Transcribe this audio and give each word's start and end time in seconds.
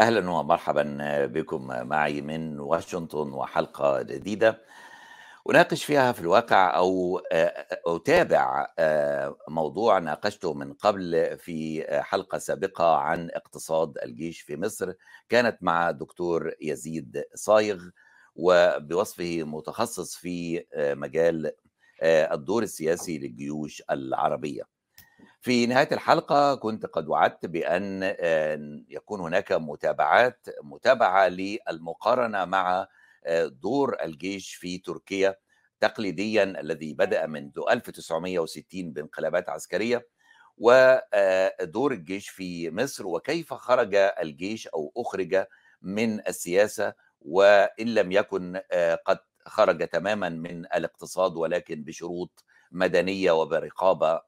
أهلا 0.00 0.30
ومرحبا 0.30 1.26
بكم 1.26 1.66
معي 1.66 2.20
من 2.20 2.60
واشنطن 2.60 3.32
وحلقة 3.32 4.02
جديدة. 4.02 4.62
أناقش 5.50 5.84
فيها 5.84 6.12
في 6.12 6.20
الواقع 6.20 6.76
أو 6.76 7.20
أتابع 7.86 8.66
موضوع 9.48 9.98
ناقشته 9.98 10.54
من 10.54 10.72
قبل 10.72 11.38
في 11.38 11.84
حلقة 12.02 12.38
سابقة 12.38 12.96
عن 12.96 13.30
اقتصاد 13.30 13.98
الجيش 13.98 14.40
في 14.40 14.56
مصر. 14.56 14.92
كانت 15.28 15.58
مع 15.60 15.90
دكتور 15.90 16.52
يزيد 16.60 17.24
صايغ 17.34 17.82
وبوصفه 18.36 19.42
متخصص 19.42 20.16
في 20.16 20.64
مجال 20.76 21.52
الدور 22.02 22.62
السياسي 22.62 23.18
للجيوش 23.18 23.82
العربية. 23.90 24.79
في 25.40 25.66
نهاية 25.66 25.88
الحلقة 25.92 26.54
كنت 26.54 26.86
قد 26.86 27.08
وعدت 27.08 27.46
بأن 27.46 28.02
يكون 28.88 29.20
هناك 29.20 29.52
متابعات 29.52 30.46
متابعة 30.62 31.28
للمقارنة 31.28 32.44
مع 32.44 32.86
دور 33.46 33.96
الجيش 34.04 34.54
في 34.54 34.78
تركيا 34.78 35.36
تقليديا 35.80 36.42
الذي 36.42 36.94
بدأ 36.94 37.26
منذ 37.26 37.52
1960 37.70 38.92
بانقلابات 38.92 39.48
عسكرية 39.48 40.06
ودور 40.58 41.92
الجيش 41.92 42.28
في 42.28 42.70
مصر 42.70 43.06
وكيف 43.06 43.54
خرج 43.54 43.94
الجيش 43.94 44.68
أو 44.68 44.92
أخرج 44.96 45.44
من 45.82 46.26
السياسة 46.28 46.94
وإن 47.20 47.94
لم 47.94 48.12
يكن 48.12 48.60
قد 49.06 49.18
خرج 49.46 49.88
تماما 49.88 50.28
من 50.28 50.66
الاقتصاد 50.66 51.36
ولكن 51.36 51.84
بشروط 51.84 52.44
مدنية 52.72 53.30
وبرقابة 53.30 54.20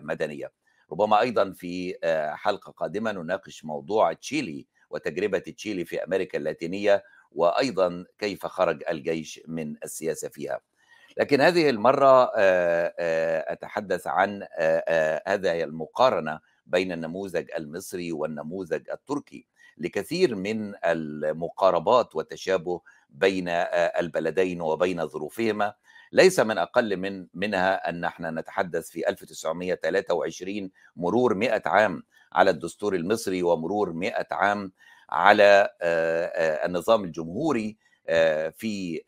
مدنية. 0.00 0.52
ربما 0.92 1.20
أيضا 1.20 1.52
في 1.52 1.94
حلقة 2.34 2.72
قادمة 2.72 3.12
نناقش 3.12 3.64
موضوع 3.64 4.12
تشيلي 4.12 4.66
وتجربة 4.90 5.38
تشيلي 5.38 5.84
في 5.84 6.04
أمريكا 6.04 6.38
اللاتينية 6.38 7.04
وأيضا 7.32 8.04
كيف 8.18 8.46
خرج 8.46 8.82
الجيش 8.90 9.40
من 9.48 9.74
السياسة 9.84 10.28
فيها. 10.28 10.60
لكن 11.16 11.40
هذه 11.40 11.70
المرة 11.70 12.30
أتحدث 13.52 14.06
عن 14.06 14.46
هذه 15.26 15.64
المقارنة 15.64 16.40
بين 16.66 16.92
النموذج 16.92 17.50
المصري 17.58 18.12
والنموذج 18.12 18.90
التركي 18.90 19.46
لكثير 19.78 20.34
من 20.34 20.74
المقاربات 20.84 22.16
والتشابه 22.16 22.80
بين 23.10 23.48
البلدين 23.48 24.60
وبين 24.60 25.06
ظروفهما 25.06 25.74
ليس 26.14 26.40
من 26.40 26.58
أقل 26.58 26.96
من 26.96 27.26
منها 27.34 27.88
أن 27.88 28.04
إحنا 28.04 28.30
نتحدث 28.30 28.90
في 28.90 29.08
1923 29.08 30.70
مرور 30.96 31.34
100 31.34 31.62
عام 31.66 32.02
على 32.32 32.50
الدستور 32.50 32.94
المصري 32.94 33.42
ومرور 33.42 33.92
100 33.92 34.26
عام 34.30 34.72
على 35.10 35.68
النظام 36.64 37.04
الجمهوري 37.04 37.76
في 38.52 39.02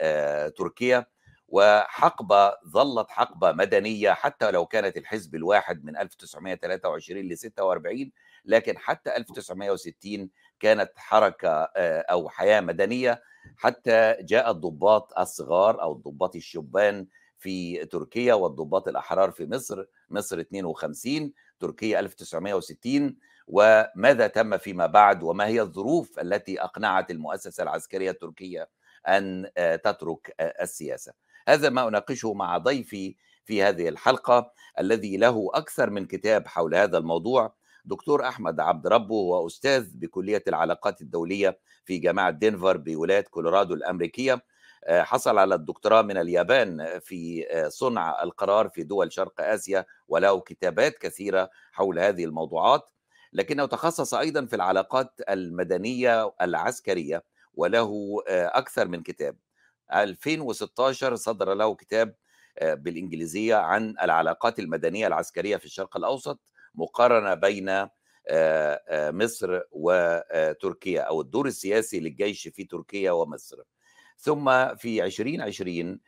تركيا. 0.59 1.07
وحقبة 1.49 2.53
ظلت 2.69 3.11
حقبة 3.11 3.53
مدنية 3.53 4.11
حتى 4.11 4.51
لو 4.51 4.67
كانت 4.67 4.97
الحزب 4.97 5.35
الواحد 5.35 5.85
من 5.85 5.97
1923 5.97 7.23
ل 7.29 7.39
46 7.39 8.13
لكن 8.45 8.79
حتى 8.79 9.17
1960 9.17 10.31
كانت 10.61 10.91
حركة 10.97 11.63
أو 12.11 12.29
حياة 12.29 12.61
مدنية. 12.61 13.23
حتى 13.57 14.17
جاء 14.21 14.51
الضباط 14.51 15.19
الصغار 15.19 15.83
أو 15.83 15.93
الضباط 15.93 16.37
الشبان 16.37 17.07
في 17.39 17.85
تركيا 17.85 18.35
والضباط 18.35 18.89
الأحرار 18.89 19.31
في 19.31 19.47
مصر 19.47 19.85
مصر 20.11 20.41
52 20.41 21.33
تركيا 21.61 22.01
1960 22.01 23.17
وماذا 23.47 24.27
تم 24.27 24.59
فيما 24.59 24.87
بعد؟ 24.87 25.23
وما 25.23 25.47
هي 25.47 25.61
الظروف 25.61 26.19
التي 26.19 26.63
أقنعت 26.63 27.11
المؤسسة 27.11 27.63
العسكرية 27.63 28.11
التركية 28.11 28.69
أن 29.09 29.51
تترك 29.85 30.35
السياسة؟ 30.41 31.13
هذا 31.49 31.69
ما 31.69 31.89
أناقشه 31.89 32.35
مع 32.35 32.59
ضيفي 32.59 33.17
في 33.45 33.63
هذه 33.63 33.89
الحلقة 33.89 34.53
الذي 34.81 35.17
له 35.17 35.51
أكثر 35.55 35.91
من 35.91 36.07
كتاب 36.07 36.47
حول 36.47 36.75
هذا 36.75 36.99
الموضوع. 36.99 37.55
دكتور 37.87 38.29
أحمد 38.29 38.61
عبد 38.61 38.87
ربه 38.87 39.15
هو 39.15 39.47
أستاذ 39.47 39.89
بكلية 39.95 40.43
العلاقات 40.49 41.01
الدولية 41.01 41.59
في 41.85 41.99
جامعة 41.99 42.31
دنفر 42.31 42.77
بولاية 42.77 43.21
كولورادو 43.21 43.75
الأمريكية. 43.75 44.43
حصل 44.89 45.39
على 45.39 45.55
الدكتوراه 45.55 46.03
من 46.03 46.17
اليابان 46.17 46.99
في 47.01 47.47
صنع 47.69 48.23
القرار 48.23 48.69
في 48.69 48.83
دول 48.83 49.13
شرق 49.13 49.41
آسيا 49.41 49.85
وله 50.09 50.41
كتابات 50.41 50.99
كثيرة 50.99 51.51
حول 51.73 51.99
هذه 51.99 52.25
الموضوعات. 52.25 52.91
لكنه 53.33 53.67
تخصص 53.67 54.15
أيضا 54.15 54.47
في 54.47 54.57
العلاقات 54.57 55.21
المدنية 55.29 56.33
العسكرية 56.43 57.25
وله 57.55 58.23
أكثر 58.29 58.89
من 58.89 59.03
كتاب. 59.03 59.37
2016 59.93 61.17
صدر 61.17 61.55
له 61.55 61.75
كتاب 61.75 62.15
بالإنجليزية 62.63 63.55
عن 63.55 63.95
العلاقات 64.03 64.59
المدنية 64.59 65.07
العسكرية 65.07 65.57
في 65.57 65.65
الشرق 65.65 65.97
الأوسط. 65.97 66.41
مقارنة 66.77 67.35
بين 67.35 67.89
مصر 68.93 69.61
وتركيا 69.73 71.01
أو 71.03 71.21
الدور 71.21 71.47
السياسي 71.47 72.01
للجيش 72.01 72.49
في 72.49 72.65
تركيا 72.65 73.11
ومصر 73.13 73.57
ثم 74.19 74.75
في 74.77 75.05
2020 75.05 76.01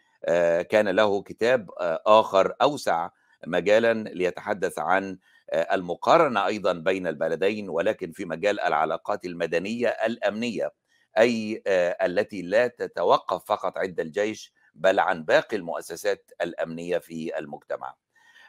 كان 0.70 0.88
له 0.88 1.22
كتاب 1.22 1.70
آخر 2.06 2.54
أوسع 2.62 3.08
مجالا 3.46 3.94
ليتحدث 3.94 4.78
عن 4.78 5.18
المقارنة 5.52 6.46
أيضا 6.46 6.72
بين 6.72 7.06
البلدين 7.06 7.68
ولكن 7.68 8.12
في 8.12 8.24
مجال 8.24 8.60
العلاقات 8.60 9.24
المدنية 9.24 9.88
الأمنية 9.88 10.72
أي 11.18 11.62
التي 12.02 12.42
لا 12.42 12.66
تتوقف 12.66 13.44
فقط 13.44 13.78
عند 13.78 14.00
الجيش 14.00 14.52
بل 14.74 15.00
عن 15.00 15.24
باقي 15.24 15.56
المؤسسات 15.56 16.30
الأمنية 16.42 16.98
في 16.98 17.38
المجتمع. 17.38 17.94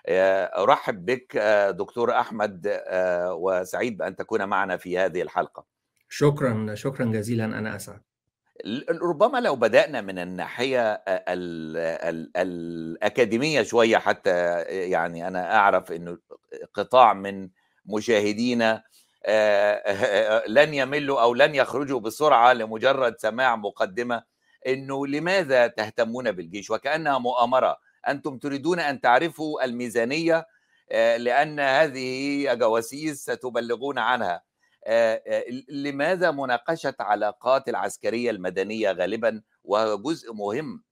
أرحب 0.08 1.06
بك 1.06 1.38
دكتور 1.70 2.12
أحمد 2.20 2.82
وسعيد 3.32 3.98
بأن 3.98 4.16
تكون 4.16 4.46
معنا 4.46 4.78
في 4.78 4.98
هذه 4.98 5.22
الحلقة. 5.22 5.66
شكرا 6.10 6.76
شكرا 6.76 7.06
جزيلا 7.06 7.46
أنا 7.46 7.76
أسعد. 7.76 8.02
ربما 9.02 9.38
لو 9.38 9.56
بدأنا 9.56 10.02
من 10.02 10.20
الناحية 10.20 10.94
ال 11.08 11.78
ال 11.78 12.32
الأكاديمية 12.38 13.62
شوية 13.62 13.98
حتى 13.98 14.62
يعني 14.62 15.28
أنا 15.28 15.56
أعرف 15.56 15.92
انه 15.92 16.18
قطاع 16.74 17.14
من 17.14 17.50
مشاهدينا 17.86 18.84
لن 20.48 20.74
يملوا 20.74 21.22
أو 21.22 21.34
لن 21.34 21.56
يخرجوا 21.56 22.00
بسرعة 22.00 22.54
لمجرد 22.54 23.16
سماع 23.18 23.56
مقدمة 23.56 24.24
إنه 24.68 25.08
لماذا 25.08 25.68
تهتمون 25.68 26.31
بالجيش 26.31 26.70
وكأنها 26.70 27.18
مؤامرة 27.18 27.78
أنتم 28.08 28.38
تريدون 28.38 28.80
أن 28.80 29.02
تعرفوا 29.02 29.66
الميزانية 29.66 30.46
لأن 31.18 31.60
هذه 31.60 32.54
جواسيس 32.54 33.22
ستبلغون 33.22 34.00
عنها. 34.00 34.42
لماذا 35.70 36.32
مناقشة 36.32 36.96
علاقات 37.00 37.70
العسكرية 37.70 38.32
المدنية 38.32 38.92
غالبا 38.92 39.42
وجزء 39.64 40.34
مهم 40.34 40.84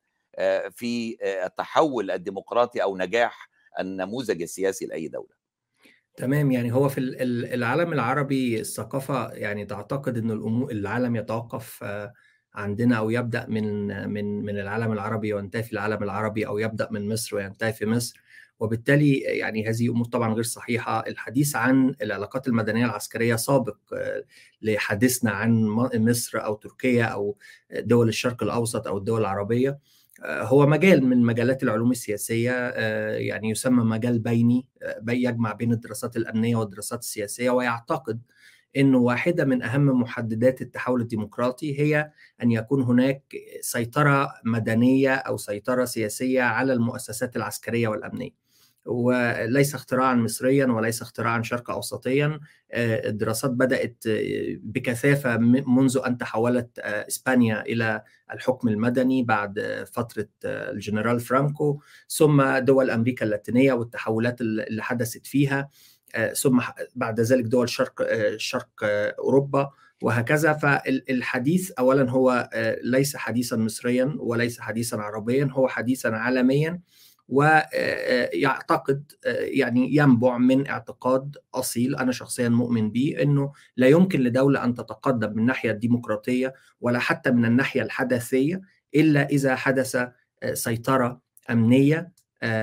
في 0.72 1.18
التحول 1.46 2.12
الديمقراطي 2.12 2.84
أو 2.84 2.98
نجاح 2.98 3.50
النموذج 3.80 4.42
السياسي 4.42 4.86
لأي 4.86 5.08
دولة؟ 5.08 5.38
تمام 6.16 6.52
يعني 6.52 6.74
هو 6.74 6.90
في 6.90 7.00
العالم 7.54 7.94
العربي 7.94 8.60
الثقافة 8.60 9.34
يعني 9.34 9.66
تعتقد 9.66 10.18
إن 10.18 10.32
العالم 10.72 11.16
يتوقف 11.16 11.84
عندنا 12.56 12.96
أو 12.98 13.10
يبدأ 13.10 13.46
من 13.50 13.88
من 14.10 14.46
من 14.46 14.60
العالم 14.60 14.92
العربي 14.92 15.34
وينتهي 15.34 15.64
في 15.64 15.74
العالم 15.74 16.04
العربي 16.04 16.48
أو 16.48 16.58
يبدأ 16.58 16.88
من 16.92 17.10
مصر 17.10 17.36
وينتهي 17.36 17.74
في 17.74 17.86
مصر. 17.86 18.22
وبالتالي 18.60 19.18
يعني 19.18 19.70
هذه 19.70 19.90
أمور 19.90 20.06
طبعا 20.06 20.34
غير 20.34 20.44
صحيحة. 20.44 21.00
الحديث 21.08 21.56
عن 21.56 21.96
العلاقات 22.02 22.48
المدنية 22.48 22.86
العسكرية 22.86 23.36
سابق 23.36 23.78
لحديثنا 24.62 25.32
عن 25.32 25.64
مصر 25.96 26.46
أو 26.46 26.56
تركيا 26.56 27.04
أو 27.06 27.38
دول 27.80 28.08
الشرق 28.08 28.44
الأوسط 28.44 28.88
أو 28.88 28.98
الدول 28.98 29.22
العربية 29.22 29.80
هو 30.26 30.68
مجال 30.68 31.06
من 31.06 31.22
مجالات 31.22 31.64
العلوم 31.64 31.92
السياسية 31.92 32.70
يعني 33.10 33.50
يسمى 33.50 33.84
مجال 33.84 34.20
بيني 34.20 34.66
يجمع 35.10 35.54
بين 35.54 35.72
الدراسات 35.72 36.18
الأمنية 36.18 36.56
والدراسات 36.56 37.00
السياسية 37.00 37.50
ويعتقد 37.50 38.22
انه 38.78 38.98
واحدة 38.98 39.46
من 39.46 39.64
أهم 39.64 40.02
محددات 40.02 40.62
التحول 40.62 41.02
الديمقراطي 41.02 41.80
هي 41.80 42.12
أن 42.44 42.52
يكون 42.52 42.82
هناك 42.82 43.36
سيطرة 43.62 44.34
مدنية 44.46 45.16
أو 45.16 45.38
سيطرة 45.38 45.86
سياسية 45.86 46.42
على 46.42 46.74
المؤسسات 46.74 47.36
العسكرية 47.36 47.88
والأمنية. 47.88 48.48
وليس 48.86 49.76
اختراعا 49.76 50.16
مصريا 50.16 50.66
وليس 50.66 51.02
اختراعا 51.02 51.42
شرق 51.42 51.72
اوسطيا. 51.72 52.40
الدراسات 52.74 53.52
بدأت 53.52 54.04
بكثافة 54.64 55.38
منذ 55.38 56.00
أن 56.06 56.18
تحولت 56.18 56.80
إسبانيا 56.80 57.62
إلى 57.62 58.04
الحكم 58.34 58.68
المدني 58.68 59.24
بعد 59.24 59.86
فترة 59.94 60.28
الجنرال 60.46 61.20
فرانكو. 61.20 61.82
ثم 62.10 62.58
دول 62.58 62.90
أمريكا 62.90 63.26
اللاتينية 63.26 63.74
والتحولات 63.74 64.42
اللي 64.42 64.84
حدثت 64.84 65.26
فيها. 65.28 65.70
ثم 66.42 66.62
بعد 66.96 67.20
ذلك 67.20 67.46
دول 67.46 67.70
شرق 67.70 68.08
شرق 68.38 68.70
أوروبا 69.20 69.70
وهكذا. 70.02 70.54
فالحديث 70.54 71.72
اولا 71.72 72.12
هو 72.12 72.50
ليس 72.84 73.16
حديثا 73.16 73.56
مصريا 73.56 74.16
وليس 74.20 74.60
حديثا 74.60 74.96
عربيا 74.96 75.50
هو 75.52 75.68
حديثا 75.68 76.08
عالميا 76.08 76.80
ويعتقد 77.30 79.12
يعني 79.26 79.96
ينبع 79.96 80.38
من 80.38 80.68
اعتقاد 80.68 81.38
أصيل 81.54 81.96
أنا 81.96 82.12
شخصيا 82.12 82.50
مؤمن 82.50 82.92
به 82.92 83.16
إنه 83.22 83.52
لا 83.78 83.88
يمكن 83.88 84.20
لدولة 84.20 84.64
أن 84.64 84.74
تتقدم 84.74 85.32
من 85.32 85.40
الناحيه 85.40 85.72
الديمقراطيه 85.72 86.54
ولا 86.82 87.00
حتى 87.00 87.32
من 87.32 87.46
الناحية 87.46 87.82
الحداثية 87.82 88.62
إلا 88.96 89.30
إذا 89.30 89.56
حدث 89.56 89.98
سيطرة 90.54 91.22
أمنية 91.52 92.12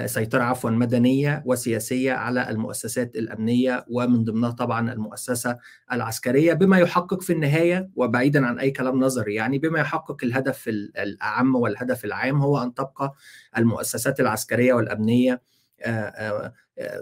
سيطرة 0.07 0.43
عفوا 0.43 0.71
مدنية 0.71 1.43
وسياسية 1.47 2.13
على 2.13 2.51
المؤسسات 2.51 3.17
الأمنية 3.17 3.85
ومن 3.91 4.25
ضمنها 4.25 4.51
طبعا 4.51 4.93
المؤسسة 4.93 5.59
العسكرية 5.93 6.53
بما 6.53 6.79
يحقق 6.79 7.23
في 7.23 7.33
النهاية 7.33 7.91
وبعيدا 7.97 8.47
عن 8.47 8.59
أي 8.59 8.71
كلام 8.71 9.01
نظري 9.01 9.35
يعني 9.35 9.59
بما 9.59 9.79
يحقق 9.81 10.25
الهدف 10.25 10.69
الأعم 10.69 11.55
والهدف 11.55 12.05
العام 12.05 12.41
هو 12.43 12.63
أن 12.63 12.75
تبقى 12.75 13.13
المؤسسات 13.59 14.21
العسكرية 14.21 14.73
والأمنية 14.75 15.43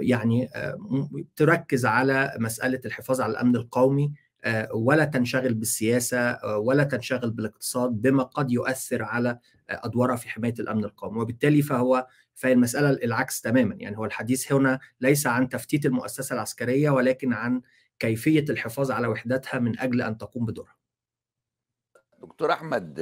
يعني 0.01 0.49
تركز 1.37 1.87
على 1.87 2.35
مسألة 2.39 2.81
الحفاظ 2.85 3.21
على 3.21 3.31
الأمن 3.33 3.57
القومي 3.57 4.13
ولا 4.75 5.05
تنشغل 5.05 5.55
بالسياسة 5.55 6.39
ولا 6.59 6.85
تنشغل 6.85 7.31
بالاقتصاد 7.31 7.91
بما 7.91 8.23
قد 8.23 8.50
يؤثر 8.53 9.03
على 9.03 9.39
أدوارها 9.69 10.17
في 10.17 10.29
حماية 10.29 10.55
الأمن 10.59 10.85
القومي. 10.85 11.21
وبالتالي 11.21 11.62
فهو 11.62 12.06
فهي 12.35 12.53
المسألة 12.53 12.91
العكس 12.91 13.41
تماما. 13.41 13.75
يعني 13.79 13.99
هو 13.99 14.05
الحديث 14.05 14.53
هنا 14.53 14.81
ليس 15.00 15.27
عن 15.27 15.49
تفتيت 15.49 15.87
المؤسسة 15.87 16.35
العسكرية 16.35 16.91
ولكن 16.91 17.33
عن 17.33 17.62
كيفية 17.99 18.44
الحفاظ 18.50 18.91
على 18.91 19.06
وحدتها 19.06 19.59
من 19.59 19.79
أجل 19.81 20.03
أن 20.03 20.19
تقوم 20.19 20.47
بدورها. 20.47 20.77
دكتور 22.23 22.53
أحمد 22.53 23.00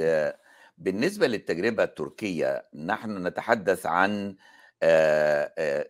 بالنسبة 0.79 1.27
للتجربة 1.27 1.83
التركية 1.83 2.67
نحن 2.75 3.27
نتحدث 3.27 3.87
عن 3.87 4.37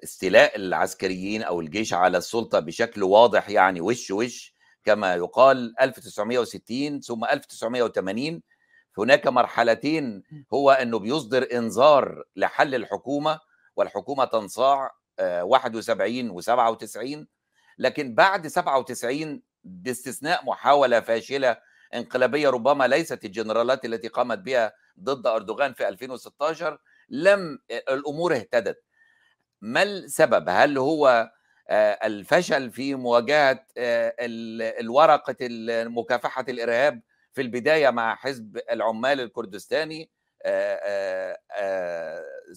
استيلاء 0.02 0.56
العسكريين 0.56 1.42
أو 1.42 1.60
الجيش 1.60 1.94
على 1.94 2.18
السلطة 2.18 2.60
بشكل 2.60 3.02
واضح 3.02 3.50
يعني 3.50 3.80
وش 3.80 4.10
وش 4.10 4.59
كما 4.84 5.14
يقال 5.14 5.80
1960 5.80 7.00
ثم 7.00 7.24
1980 7.24 8.42
هناك 8.98 9.26
مرحلتين 9.26 10.22
هو 10.54 10.70
أنه 10.70 10.98
بيصدر 10.98 11.48
إنذار 11.52 12.24
لحل 12.36 12.74
الحكومة 12.74 13.40
والحكومة 13.76 14.24
تنصاع 14.24 14.90
71 15.20 16.40
و97 16.42 17.26
لكن 17.78 18.14
بعد 18.14 18.46
97 18.46 19.42
باستثناء 19.64 20.44
محاولة 20.44 21.00
فاشلة 21.00 21.56
انقلابية 21.94 22.50
ربما 22.50 22.86
ليست 22.88 23.24
الجنرالات 23.24 23.84
التي 23.84 24.08
قامت 24.08 24.38
بها 24.38 24.72
ضد 25.00 25.26
أردوغان 25.26 25.72
في 25.72 25.88
2016 25.88 26.78
لم 27.08 27.58
الأمور 27.70 28.34
اهتدت. 28.36 28.82
ما 29.60 29.82
السبب؟ 29.82 30.48
هل 30.48 30.78
هو 30.78 31.30
الفشل 31.72 32.70
في 32.70 32.94
مواجهة 32.94 33.64
الورقة 34.80 35.36
مكافحة 35.88 36.44
الإرهاب 36.48 37.02
في 37.32 37.42
البداية 37.42 37.90
مع 37.90 38.14
حزب 38.14 38.58
العمال 38.70 39.20
الكردستاني 39.20 40.10
آآ 40.44 41.38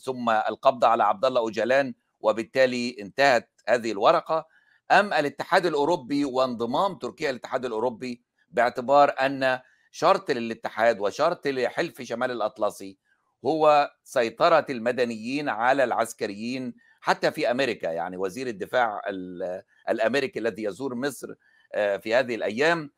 ثم 0.04 0.30
القبض 0.30 0.86
على 0.86 1.04
عبد 1.04 1.26
الله 1.26 1.40
أوجلان 1.42 1.94
وبالتالي 2.20 2.96
انتهت 3.00 3.50
هذه 3.70 3.92
الورقة. 3.92 4.48
أم 4.92 5.14
الاتحاد 5.14 5.66
الأوروبي 5.66 6.26
وانضمام 6.26 6.96
تركيا 6.96 7.32
للاتحاد 7.32 7.66
الأوروبي 7.66 8.24
باعتبار 8.50 9.16
أن 9.20 9.60
شرط 9.92 10.32
للاتحاد 10.32 11.00
وشرط 11.00 11.48
لحلف 11.48 12.02
شمال 12.02 12.32
الأطلسي 12.32 12.98
هو 13.46 13.92
سيطرة 14.04 14.66
المدنيين 14.70 15.50
على 15.50 15.84
العسكريين 15.84 16.74
حتى 17.04 17.32
في 17.32 17.52
أمريكا 17.52 17.88
يعني 17.88 18.18
وزير 18.18 18.48
الدفاع 18.48 19.02
الأمريكي 19.90 20.40
الذي 20.40 20.64
يزور 20.64 20.96
مصر 20.96 21.34
في 21.74 22.16
هذه 22.16 22.36
الأيام 22.36 22.92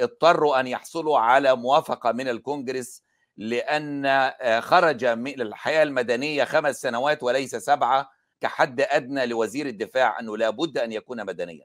اضطروا 0.00 0.60
أن 0.60 0.66
يحصلوا 0.66 1.18
على 1.18 1.56
موافقة 1.56 2.12
من 2.12 2.28
الكونجرس 2.28 3.02
لأن 3.36 4.30
خرج 4.60 5.04
من 5.04 5.40
الحياة 5.40 5.82
المدنية 5.82 6.44
خمس 6.44 6.80
سنوات 6.80 7.22
وليس 7.22 7.56
سبعة 7.56 8.10
كحد 8.40 8.80
أدنى 8.80 9.26
لوزير 9.26 9.66
الدفاع 9.66 10.20
أنه 10.20 10.36
لابد 10.36 10.78
أن 10.78 10.92
يكون 10.92 11.26
مدنيا. 11.26 11.64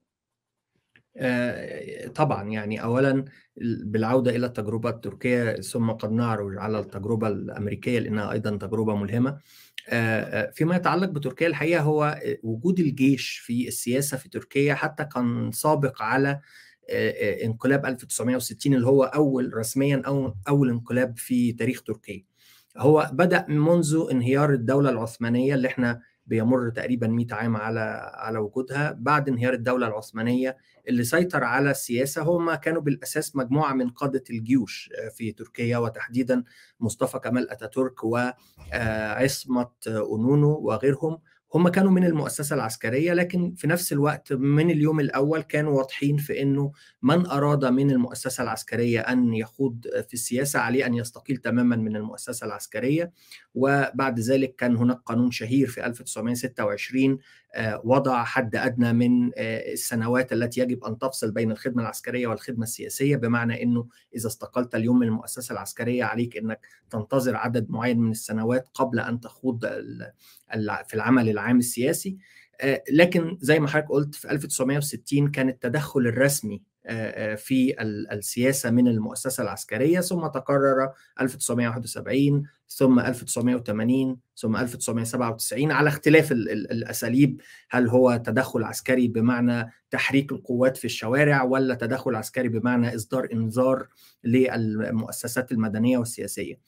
طبعا 2.15 2.44
يعني 2.50 2.83
اولا 2.83 3.25
بالعودة 3.83 4.36
إلى 4.36 4.45
التجربة 4.45 4.89
التركية 4.89 5.56
ثم 5.56 5.92
قد 5.92 6.12
نعرج 6.12 6.57
على 6.57 6.80
التجربة 6.80 7.27
الأمريكية 7.27 8.00
لأنها 8.00 8.31
أيضا 8.31 8.57
تجربة 8.57 8.95
ملهمة. 8.95 9.38
فيما 10.54 10.75
يتعلق 10.75 11.10
بتركيا 11.10 11.48
الحقيقة 11.48 11.81
هو 11.81 12.19
وجود 12.44 12.80
الجيش 12.80 13.38
في 13.38 13.68
السياسة 13.68 14.18
في 14.18 14.30
تركيا 14.30 14.74
حتى 14.74 15.06
كان 15.06 15.51
سابق 15.51 16.01
على 16.01 16.39
انقلاب 17.45 17.86
1960 17.86 18.74
اللي 18.74 18.88
هو 18.88 19.04
أول 19.04 19.54
رسميا 19.54 20.01
أو 20.07 20.36
أول 20.48 20.69
انقلاب 20.69 21.18
في 21.18 21.51
تاريخ 21.51 21.83
تركيا. 21.83 22.24
هو 22.77 23.10
بدأ 23.13 23.45
منذ 23.50 24.07
انهيار 24.12 24.54
الدولة 24.54 24.89
العثمانية 24.89 25.56
اللي 25.56 25.68
إحنا 25.68 26.01
بيمر 26.27 26.69
تقريبا 26.69 27.07
100 27.07 27.27
عام 27.31 27.56
على 27.57 28.12
على 28.13 28.39
وجودها 28.39 28.92
بعد 29.00 29.30
انهيار 29.30 29.54
الدولة 29.54 29.88
العثمانية 29.88 30.57
اللي 30.88 31.03
سيطر 31.03 31.44
على 31.44 31.71
السياسة 31.71 32.21
هم 32.21 32.53
كانوا 32.53 32.81
بالأساس 32.81 33.35
مجموعة 33.35 33.74
من 33.74 33.89
قادة 33.89 34.24
الجيوش 34.30 34.89
في 35.18 35.31
تركيا 35.31 35.77
وتحديدا 35.77 36.44
مصطفى 36.80 37.19
كمال 37.19 37.51
أتاتورك 37.51 38.03
وعصمه 38.03 39.69
أونونو 39.88 40.50
وغيرهم. 40.50 41.18
هم 41.56 41.68
كانوا 41.68 41.91
من 41.91 42.06
المؤسسة 42.06 42.56
العسكرية 42.56 43.13
لكن 43.13 43.53
في 43.56 43.68
نفس 43.68 43.94
الوقت 43.94 44.33
من 44.33 44.69
اليوم 44.69 45.00
الأول 45.00 45.41
كانوا 45.41 45.77
واضحين 45.77 46.18
في 46.18 46.41
أنه 46.41 46.71
من 47.01 47.25
أراد 47.25 47.65
من 47.65 47.91
المؤسسة 47.91 48.44
العسكرية 48.44 49.00
أن 49.00 49.33
يخوض 49.33 49.81
في 50.07 50.13
السياسة 50.13 50.60
عليه 50.60 50.86
أن 50.86 50.93
يستقيل 50.93 51.38
تماما 51.38 51.75
من 51.75 51.96
المؤسسة 51.96 52.46
العسكرية. 52.46 53.12
وبعد 53.55 54.19
ذلك 54.19 54.55
كان 54.55 54.75
هناك 54.75 54.98
قانون 55.05 55.31
شهير 55.31 55.67
في 55.67 55.86
1926 55.86 57.17
وضع 57.83 58.24
حد 58.24 58.55
أدنى 58.55 58.93
من 58.93 59.31
السنوات 59.38 60.33
التي 60.33 60.62
يجب 60.62 60.83
أن 60.83 60.98
تفصل 60.98 61.31
بين 61.31 61.51
الخدمة 61.51 61.81
العسكرية 61.81 62.27
والخدمة 62.27 62.63
السياسية 62.63 63.15
بمعنى 63.15 63.63
أنه 63.63 63.88
إذا 64.15 64.27
استقلت 64.27 64.75
اليوم 64.75 65.00
من 65.00 65.07
المؤسسة 65.07 65.53
العسكرية 65.53 66.03
عليك 66.03 66.38
أنك 66.38 66.67
تنتظر 66.89 67.36
عدد 67.36 67.69
معين 67.69 68.00
من 68.00 68.12
السنوات 68.12 68.67
قبل 68.74 69.00
أن 69.00 69.19
تخوض 69.19 69.65
في 70.86 70.93
العمل 70.93 71.29
العام 71.29 71.60
السياسي. 71.60 72.17
لكن 72.91 73.38
زي 73.41 73.60
ما 73.60 73.67
حضرتك 73.67 73.89
قلت 73.89 74.15
في 74.15 74.31
1960 74.31 75.31
كان 75.31 75.50
التدخل 75.50 76.00
الرسمي 76.00 76.62
في 77.38 77.75
السياسة 78.12 78.72
من 78.72 78.88
المؤسسة 78.88 79.43
العسكرية 79.43 80.00
ثم 80.00 80.27
تكرر 80.27 80.89
1971 81.22 82.43
ثم 82.75 83.00
1980 83.00 84.18
ثم 84.36 84.56
1997 84.56 85.72
على 85.72 85.89
اختلاف 85.89 86.32
الأساليب 86.32 87.42
هل 87.70 87.89
هو 87.89 88.22
تدخل 88.25 88.63
عسكري 88.63 89.08
بمعنى 89.08 89.72
تحريك 89.92 90.32
القوات 90.32 90.77
في 90.77 90.86
الشوارع 90.86 91.44
ولا 91.44 91.75
تدخل 91.75 92.15
عسكري 92.15 92.50
بمعنى 92.50 92.96
إصدار 92.96 93.27
إنذار 93.34 93.88
للمؤسسات 94.24 95.51
المدنية 95.51 95.98
والسياسية. 95.98 96.60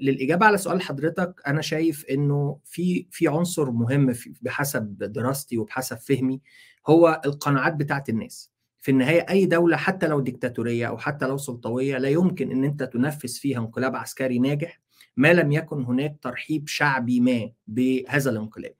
للإجابة 0.00 0.46
على 0.46 0.58
سؤال 0.58 0.82
حضرتك 0.82 1.42
أنا 1.46 1.60
شايف 1.60 2.04
إنه 2.10 2.58
في 2.64 3.06
في 3.10 3.28
عنصر 3.28 3.70
مهم 3.70 4.14
بحسب 4.42 4.98
دراستي 4.98 5.58
وبحسب 5.58 5.96
فهمي 5.96 6.40
هو 6.86 7.20
القناعات 7.24 7.74
بتاعت 7.74 8.08
الناس. 8.08 8.50
في 8.80 8.90
النهاية 8.90 9.26
أي 9.30 9.46
دولة 9.46 9.76
حتى 9.76 10.06
لو 10.06 10.20
ديكتاتورية 10.20 10.88
أو 10.88 10.98
حتى 10.98 11.26
لو 11.26 11.36
سلطوية 11.36 11.98
لا 11.98 12.08
يمكن 12.08 12.50
إن 12.50 12.64
أنت 12.64 12.82
تنفذ 12.82 13.28
فيها 13.28 13.58
انقلاب 13.58 13.96
عسكري 13.96 14.38
ناجح 14.38 14.80
ما 15.16 15.32
لم 15.32 15.52
يكن 15.52 15.84
هناك 15.84 16.16
ترحيب 16.22 16.68
شعبي 16.68 17.20
ما 17.20 17.50
بهذا 17.66 18.30
الانقلاب. 18.30 18.74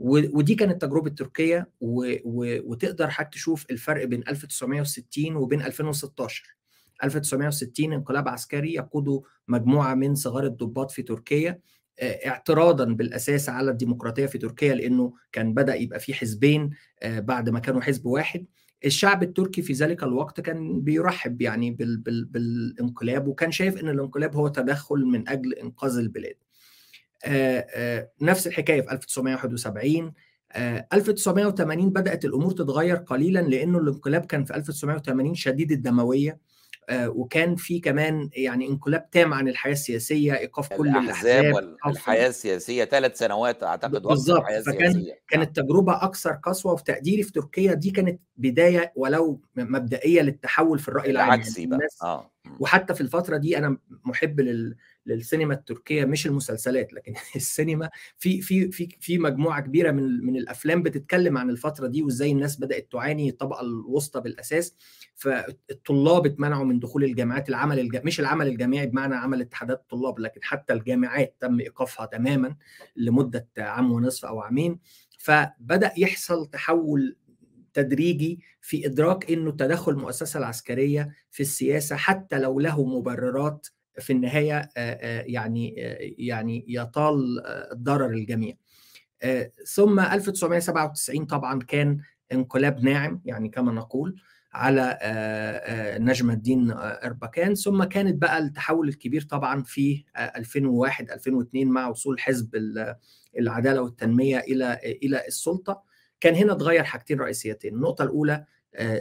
ودي 0.00 0.54
كانت 0.54 0.82
تجربة 0.82 1.10
تركيا 1.10 1.66
وتقدر 1.80 3.10
حضرتك 3.10 3.32
تشوف 3.34 3.66
الفرق 3.70 4.04
بين 4.04 4.22
1960 4.28 5.36
وبين 5.36 5.62
2016 5.62 6.56
1960 7.04 7.92
انقلاب 7.92 8.28
عسكري 8.28 8.74
يقوده 8.74 9.22
مجموعة 9.48 9.94
من 9.94 10.14
صغار 10.14 10.44
الضباط 10.46 10.90
في 10.90 11.02
تركيا 11.02 11.60
اعتراضا 12.02 12.84
بالأساس 12.84 13.48
على 13.48 13.70
الديمقراطية 13.70 14.26
في 14.26 14.38
تركيا 14.38 14.74
لأنه 14.74 15.14
كان 15.32 15.54
بدأ 15.54 15.74
يبقى 15.74 16.00
في 16.00 16.14
حزبين 16.14 16.70
بعد 17.04 17.48
ما 17.48 17.58
كانوا 17.60 17.80
حزب 17.80 18.06
واحد. 18.06 18.46
الشعب 18.84 19.22
التركي 19.22 19.62
في 19.62 19.72
ذلك 19.72 20.02
الوقت 20.02 20.40
كان 20.40 20.80
بيرحب 20.80 21.42
يعني 21.42 21.70
بال 21.70 21.96
بال 21.96 22.24
بالانقلاب 22.24 23.28
وكان 23.28 23.52
شايف 23.52 23.76
إن 23.76 23.88
الانقلاب 23.88 24.36
هو 24.36 24.48
تدخل 24.48 25.04
من 25.04 25.28
أجل 25.28 25.54
إنقاذ 25.54 25.98
البلاد. 25.98 26.34
نفس 28.22 28.46
الحكاية 28.46 28.80
في 28.80 28.92
1971 28.92 30.12
1980 30.92 31.90
بدأت 31.90 32.24
الأمور 32.24 32.52
تتغير 32.52 32.96
قليلا 32.96 33.40
لأنه 33.40 33.78
الانقلاب 33.78 34.24
كان 34.24 34.44
في 34.44 34.56
1980 34.56 35.34
شديد 35.34 35.72
الدموية 35.72 36.38
وكان 36.92 37.56
في 37.56 37.80
كمان 37.80 38.30
يعني 38.32 38.68
انقلاب 38.68 39.10
تام 39.10 39.34
عن 39.34 39.48
الحياة 39.48 39.72
السياسية 39.72 40.38
إيقاف 40.38 40.72
كل 40.72 40.88
الأحزاب 40.88 41.54
والحياة 41.84 42.28
السياسية 42.28 42.84
ثلاث 42.84 43.18
سنوات 43.18 43.62
أعتقد 43.62 44.02
بالظبط. 44.02 44.44
فكان. 44.66 45.06
كانت 45.28 45.56
تجربة 45.60 45.92
أكثر 46.04 46.32
قسوة 46.32 46.72
وفي 46.72 46.84
تقديري 46.84 47.22
في 47.22 47.32
تركيا. 47.32 47.74
دي 47.74 47.90
كانت 47.90 48.20
بداية 48.36 48.92
ولو 48.96 49.40
مبدئية 49.56 50.22
للتحول 50.22 50.78
في 50.78 50.88
الرأي 50.88 51.10
العام. 51.10 51.28
العكسي 51.28 51.60
يعني 51.62 51.76
بقى 51.76 51.88
آه. 52.02 52.30
وحتى 52.60 52.94
في 52.94 53.00
الفترة 53.00 53.36
دي 53.36 53.58
أنا 53.58 53.78
محب 54.04 54.40
لل 54.40 54.76
للسينما 55.08 55.54
التركية 55.54 56.04
مش 56.04 56.26
المسلسلات 56.26 56.92
لكن 56.92 57.14
السينما 57.36 57.90
في 58.16 58.40
في 58.40 58.70
في 58.70 58.88
في 59.00 59.18
مجموعة 59.18 59.60
كبيرة 59.60 59.90
من 59.90 60.26
من 60.26 60.36
الأفلام 60.36 60.82
بتتكلم 60.82 61.38
عن 61.38 61.50
الفترة 61.50 61.86
دي 61.86 62.02
وإزاي 62.02 62.32
الناس 62.32 62.60
بدأت 62.60 62.92
تعاني 62.92 63.28
الطبقه 63.28 63.60
الوسطى 63.60 64.20
بالأساس. 64.20 64.74
فالطلاب 65.14 66.26
اتمنعوا 66.26 66.64
من 66.64 66.78
دخول 66.78 67.04
الجامعات 67.04 67.48
العمل 67.48 67.80
الج... 67.80 67.96
مش 68.04 68.20
العمل 68.20 68.46
الجامعي 68.48 68.86
بمعنى 68.86 69.14
عمل 69.14 69.40
اتحادات 69.40 69.80
الطلاب 69.80 70.18
لكن 70.18 70.40
حتى 70.42 70.72
الجامعات 70.72 71.36
تم 71.40 71.60
إيقافها 71.60 72.06
تماما 72.06 72.56
لمدة 72.96 73.48
عام 73.58 73.92
ونصف 73.92 74.24
أو 74.24 74.40
عامين. 74.40 74.78
فبدأ 75.18 75.92
يحصل 75.96 76.46
تحول 76.46 77.16
تدريجي 77.74 78.40
في 78.60 78.86
إدراك 78.86 79.30
إنه 79.30 79.50
تدخل 79.50 79.92
المؤسسه 79.92 80.38
العسكرية 80.38 81.14
في 81.30 81.40
السياسة 81.40 81.96
حتى 81.96 82.38
لو 82.38 82.60
له 82.60 82.84
مبررات 82.84 83.66
في 84.00 84.12
النهاية 84.12 84.70
يعني 85.26 85.68
يعني 86.18 86.64
يطال 86.68 87.42
ضرر 87.74 88.10
الجميع. 88.10 88.54
ثم 89.66 90.00
1997 90.00 91.24
طبعا 91.26 91.58
كان 91.62 91.98
انقلاب 92.32 92.84
ناعم 92.84 93.22
يعني 93.24 93.48
كما 93.48 93.72
نقول 93.72 94.20
على 94.52 94.98
نجم 96.00 96.30
الدين 96.30 96.70
اربكان 96.80 97.54
ثم 97.54 97.84
كانت 97.84 98.22
بقى 98.22 98.38
التحول 98.38 98.88
الكبير 98.88 99.22
طبعا 99.22 99.62
في 99.62 100.04
2001 100.16 101.10
2002 101.10 101.68
مع 101.68 101.88
وصول 101.88 102.20
حزب 102.20 102.50
العدالة 103.38 103.82
والتنمية 103.82 104.38
إلى 104.38 104.78
إلى 105.02 105.26
السلطة. 105.26 105.82
كان 106.20 106.34
هنا 106.34 106.52
اتغير 106.52 106.84
حاجتين 106.84 107.20
رئيسيتين. 107.20 107.74
النقطة 107.74 108.02
الأولى 108.04 108.44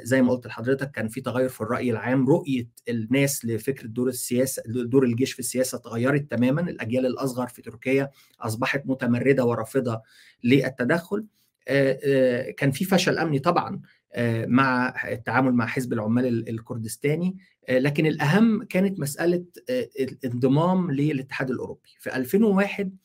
زي 0.03 0.21
ما 0.21 0.31
قلت 0.31 0.47
لحضرتك 0.47 0.91
كان 0.91 1.07
في 1.07 1.21
تغير 1.21 1.49
في 1.49 1.61
الرأي 1.61 1.91
العام. 1.91 2.29
رؤية 2.29 2.67
الناس 2.89 3.45
لفكرة 3.45 3.87
دور 3.87 4.07
السياسة 4.07 4.63
دور 4.67 5.03
الجيش 5.03 5.33
في 5.33 5.39
السياسة 5.39 5.77
تغيرت 5.77 6.31
تماما. 6.31 6.61
الأجيال 6.61 7.05
الأصغر 7.05 7.47
في 7.47 7.61
تركيا 7.61 8.09
أصبحت 8.39 8.83
متمردة 8.85 9.45
ورافضة 9.45 10.01
للتدخل. 10.43 11.25
كان 12.57 12.71
في 12.71 12.85
فشل 12.85 13.17
أمني 13.17 13.39
طبعا 13.39 13.81
مع 14.47 14.93
التعامل 15.11 15.53
مع 15.53 15.65
حزب 15.65 15.93
العمال 15.93 16.49
الكردستاني. 16.49 17.37
لكن 17.69 18.05
الأهم 18.05 18.63
كانت 18.63 18.99
مسألة 18.99 19.45
الانضمام 19.99 20.91
للاتحاد 20.91 21.49
الأوروبي. 21.49 21.89
في 21.99 22.15
2001 22.15 22.95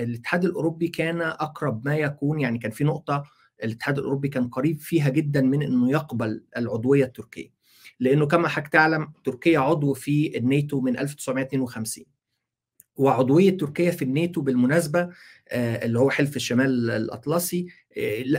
الاتحاد 0.00 0.44
الأوروبي 0.44 0.88
كان 0.88 1.22
أقرب 1.22 1.88
ما 1.88 1.96
يكون 1.96 2.40
يعني 2.40 2.58
كان 2.58 2.70
في 2.70 2.84
نقطة 2.84 3.24
الاتحاد 3.64 3.98
الأوروبي 3.98 4.28
كان 4.28 4.48
قريب 4.48 4.78
فيها 4.80 5.08
جدا 5.08 5.40
من 5.40 5.62
إنه 5.62 5.90
يقبل 5.90 6.42
العضوية 6.56 7.04
التركية 7.04 7.52
لإنه 8.00 8.26
كما 8.26 8.48
حضرتك 8.48 8.72
تعلم 8.72 9.12
تركيا 9.24 9.58
عضو 9.58 9.94
في 9.94 10.38
الناتو 10.38 10.80
من 10.80 10.98
1952 10.98 12.04
وعضوية 12.96 13.56
تركيا 13.56 13.90
في 13.90 14.02
الناتو 14.02 14.40
بالمناسبة 14.40 15.08
اللي 15.52 15.98
هو 15.98 16.10
حلف 16.10 16.36
الشمال 16.36 16.90
الأطلسي 16.90 17.66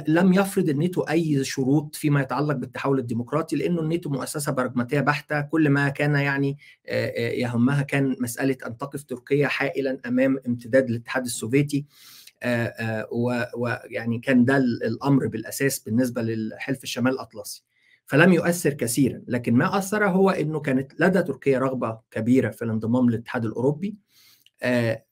لم 0.07 0.33
يفرض 0.33 0.69
الناتو 0.69 1.01
أي 1.01 1.43
شروط 1.43 1.95
فيما 1.95 2.21
يتعلق 2.21 2.55
بالتحول 2.55 2.99
الديمقراطي 2.99 3.55
لإنه 3.55 3.81
الناتو 3.81 4.09
مؤسسة 4.09 4.51
براغماتية 4.51 4.99
بحتة 4.99 5.41
كل 5.41 5.69
ما 5.69 5.89
كان 5.89 6.15
يعني 6.15 6.57
يهمها 7.17 7.81
كان 7.81 8.15
مسألة 8.19 8.57
أن 8.65 8.77
تقف 8.77 9.03
تركيا 9.03 9.47
حائلا 9.47 9.99
أمام 10.05 10.37
امتداد 10.47 10.89
الاتحاد 10.89 11.25
السوفيتي. 11.25 11.85
ويعني 13.57 14.19
كان 14.19 14.45
ده 14.45 14.57
الأمر 14.57 15.27
بالأساس 15.27 15.79
بالنسبة 15.79 16.21
للحلف 16.21 16.83
الشمال 16.83 17.11
الأطلسي. 17.13 17.63
فلم 18.05 18.33
يؤثر 18.33 18.73
كثيرا 18.73 19.21
لكن 19.27 19.53
ما 19.53 19.77
أثر 19.77 20.05
هو 20.07 20.29
إنه 20.29 20.59
كانت 20.59 20.91
لدى 20.99 21.23
تركيا 21.23 21.59
رغبة 21.59 21.99
كبيرة 22.11 22.49
في 22.49 22.61
الانضمام 22.65 23.09
للاتحاد 23.09 23.45
الأوروبي. 23.45 23.95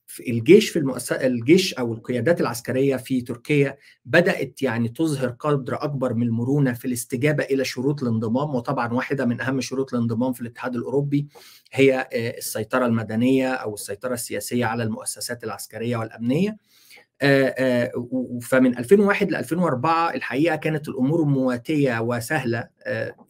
في 0.06 0.30
الجيش 0.30 0.70
في 0.70 0.78
المؤسسة 0.78 1.26
الجيش 1.26 1.74
أو 1.74 1.92
القيادات 1.94 2.40
العسكرية 2.40 2.96
في 2.96 3.20
تركيا 3.20 3.76
بدأت 4.04 4.62
يعني 4.62 4.88
تظهر 4.88 5.28
قدر 5.28 5.84
أكبر 5.84 6.14
من 6.14 6.26
المرونة 6.26 6.72
في 6.72 6.84
الاستجابة 6.84 7.44
إلى 7.44 7.64
شروط 7.64 8.02
الانضمام 8.02 8.54
وطبعا 8.54 8.92
واحدة 8.92 9.24
من 9.24 9.40
أهم 9.40 9.60
شروط 9.60 9.94
الانضمام 9.94 10.32
في 10.32 10.40
الاتحاد 10.40 10.76
الأوروبي 10.76 11.28
هي 11.72 12.08
السيطرة 12.12 12.86
المدنية 12.86 13.52
أو 13.52 13.74
السيطرة 13.74 14.14
السياسية 14.14 14.64
على 14.64 14.82
المؤسسات 14.82 15.44
العسكرية 15.44 15.96
والأمنية. 15.96 16.56
فمن 18.42 18.78
2001 18.78 19.30
ل 19.30 19.36
2004 19.36 20.14
الحقيقة 20.14 20.56
كانت 20.56 20.88
الأمور 20.88 21.24
مواتية 21.24 22.00
وسهلة 22.00 22.68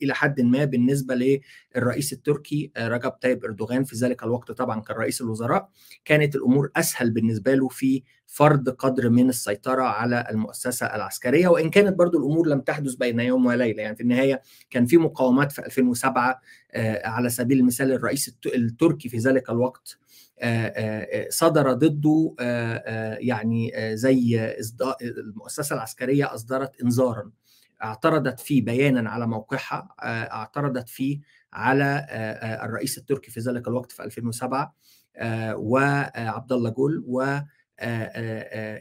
إلى 0.02 0.14
حد 0.14 0.40
ما 0.40 0.64
بالنسبة 0.64 1.40
للرئيس 1.76 2.12
التركي 2.12 2.70
رجب 2.78 3.10
طيب 3.10 3.44
إردوغان. 3.44 3.84
في 3.84 3.96
ذلك 3.96 4.22
الوقت 4.22 4.52
طبعا 4.52 4.80
كان 4.80 4.96
رئيس 4.96 5.20
الوزراء. 5.20 5.68
كانت 6.04 6.36
الأمور 6.36 6.70
أسهل 6.76 7.10
بالنسبة 7.10 7.54
له 7.54 7.68
في 7.68 8.02
فرض 8.26 8.68
قدر 8.68 9.10
من 9.10 9.28
السيطرة 9.28 9.82
على 9.82 10.26
المؤسسة 10.30 10.86
العسكرية. 10.86 11.48
وإن 11.48 11.70
كانت 11.70 11.98
برضو 11.98 12.18
الأمور 12.18 12.46
لم 12.46 12.60
تحدث 12.60 12.94
بين 12.94 13.20
يوم 13.20 13.46
وليلة 13.46 13.82
يعني 13.82 13.96
في 13.96 14.02
النهاية 14.02 14.42
كان 14.70 14.86
في 14.86 14.96
مقاومات 14.96 15.52
في 15.52 15.66
2007 15.66 16.40
على 17.04 17.28
سبيل 17.30 17.58
المثال 17.58 17.92
الرئيس 17.92 18.36
التركي 18.54 19.08
في 19.08 19.18
ذلك 19.18 19.50
الوقت 19.50 19.98
صدر 21.28 21.72
ضده 21.72 22.34
يعني 23.18 23.72
زي 23.96 24.54
المؤسسة 25.02 25.74
العسكرية 25.74 26.34
أصدرت 26.34 26.80
إنذارا 26.82 27.30
اعترضت 27.82 28.40
فيه 28.40 28.64
بيانا 28.64 29.10
على 29.10 29.26
موقعها 29.26 29.88
اعترضت 30.32 30.88
فيه 30.88 31.20
على 31.52 32.06
الرئيس 32.64 32.98
التركي 32.98 33.30
في 33.30 33.40
ذلك 33.40 33.68
الوقت 33.68 33.92
في 33.92 34.04
2007 34.04 34.74
وعبد 35.54 36.52
الله 36.52 36.70
جول 36.70 37.04
و 37.06 37.38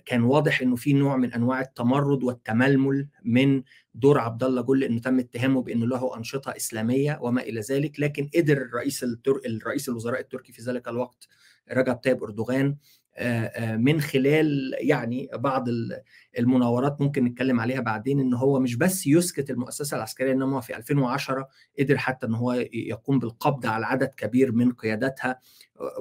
كان 0.06 0.24
واضح 0.24 0.62
إنه 0.62 0.76
في 0.76 0.94
نوع 0.94 1.18
من 1.18 1.34
أنواع 1.34 1.62
التمرد 1.62 2.24
والتململ 2.24 3.08
من 3.24 3.64
دور 3.96 4.20
عبد 4.20 4.44
الله 4.44 4.62
جول 4.62 4.84
إنه 4.84 5.00
تم 5.00 5.20
اتهامه 5.20 5.62
بإنه 5.62 5.86
له 5.86 6.18
أنشطة 6.18 6.56
إسلامية 6.56 7.20
وما 7.22 7.42
إلى 7.42 7.62
ذلك 7.62 8.00
لكن 8.00 8.30
قدر 8.36 8.58
الرئيس 8.58 9.04
التر... 9.04 9.42
الرئيس 9.46 9.90
الوزراء 9.90 10.20
التركي 10.20 10.54
في 10.54 10.62
ذلك 10.62 10.88
الوقت 10.88 11.28
رجب 11.72 11.96
طيب 11.96 12.24
أردوغان 12.24 12.76
من 13.78 14.02
خلال 14.02 14.76
يعني 14.80 15.30
بعض 15.34 15.66
المناورات 16.40 17.02
ممكن 17.02 17.24
نتكلم 17.26 17.60
عليها 17.60 17.80
بعدين 17.80 18.20
إن 18.20 18.34
هو 18.34 18.60
مش 18.60 18.76
بس 18.76 19.08
يسكت 19.08 19.50
المؤسسة 19.50 19.98
العسكرية 19.98 20.32
انما 20.32 20.62
في 20.62 20.78
2010 20.78 21.48
قدر 21.80 21.98
حتى 21.98 22.26
إن 22.28 22.34
هو 22.34 22.54
يقوم 22.74 23.20
بالقبض 23.20 23.66
على 23.66 23.86
عدد 23.86 24.08
كبير 24.18 24.52
من 24.52 24.72
قياداتها 24.72 25.40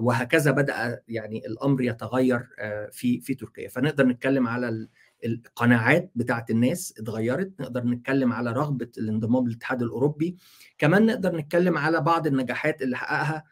وهكذا 0.00 0.50
بدأ 0.50 1.02
يعني 1.08 1.46
الأمر 1.46 1.82
يتغير 1.82 2.48
في 2.92 3.20
في 3.20 3.34
تركيا. 3.34 3.68
فنقدر 3.68 4.06
نتكلم 4.06 4.48
على 4.48 4.88
القناعات 5.24 6.10
بتاعت 6.14 6.50
الناس 6.50 6.94
اتغيرت 6.98 7.52
نقدر 7.60 7.84
نتكلم 7.84 8.32
على 8.32 8.52
رغبة 8.52 8.88
الانضمام 8.98 9.46
للاتحاد 9.46 9.82
الأوروبي. 9.82 10.36
كمان 10.78 11.06
نقدر 11.06 11.36
نتكلم 11.36 11.78
على 11.78 12.00
بعض 12.00 12.26
النجاحات 12.26 12.82
اللي 12.82 12.96
حققها 12.96 13.44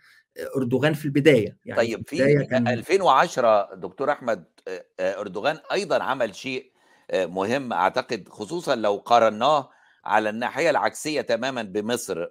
أردوغان 0.57 0.95
في 0.95 1.05
البداية. 1.05 1.57
يعني 1.65 1.81
طيب 1.81 2.09
في 2.09 2.45
كان... 2.45 2.69
2010 2.69 3.75
دكتور 3.75 4.13
أحمد 4.13 4.45
أردوغان 5.01 5.59
أيضا 5.73 6.03
عمل 6.03 6.35
شيء 6.35 6.73
مهم 7.15 7.73
أعتقد 7.73 8.29
خصوصا 8.29 8.75
لو 8.75 8.97
قارناه 8.97 9.71
على 10.05 10.31
الناحية 10.31 10.71
العكسية 10.71 11.21
تماما 11.21 11.63
بمصر. 11.63 12.27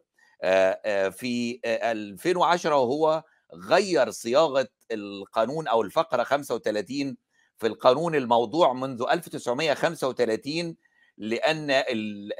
في 1.11 1.59
2010 1.65 2.75
وهو 2.75 3.23
غير 3.53 4.11
صياغة 4.11 4.67
القانون 4.91 5.67
أو 5.67 5.81
الفقرة 5.81 6.23
35 6.23 7.17
في 7.57 7.67
القانون 7.67 8.15
الموضوع 8.15 8.73
منذ 8.73 9.05
1935 9.11 10.75
لأن 11.17 11.67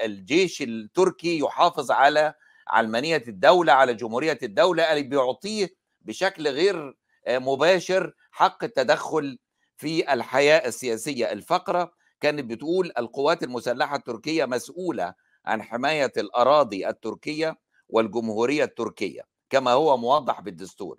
الجيش 0.02 0.62
التركي 0.62 1.38
يحافظ 1.38 1.90
على 1.90 2.34
علمانية 2.68 3.22
الدولة 3.28 3.72
على 3.72 3.94
جمهورية 3.94 4.38
الدولة 4.42 4.82
اللي 4.92 5.02
بيعطيه 5.02 5.68
بشكل 6.00 6.48
غير 6.48 6.96
مباشر 7.28 8.14
حق 8.30 8.64
التدخل 8.64 9.38
في 9.76 10.12
الحياة 10.12 10.68
السياسية. 10.68 11.32
الفقرة 11.32 11.92
كانت 12.20 12.44
بتقول 12.44 12.92
القوات 12.98 13.42
المسلحة 13.42 13.96
التركية 13.96 14.44
مسؤولة 14.44 15.14
عن 15.46 15.62
حماية 15.62 16.12
الأراضي 16.16 16.88
التركية 16.88 17.58
والجمهورية 17.88 18.64
التركية 18.64 19.22
كما 19.50 19.70
هو 19.72 19.96
موضح 19.96 20.40
بالدستور. 20.40 20.98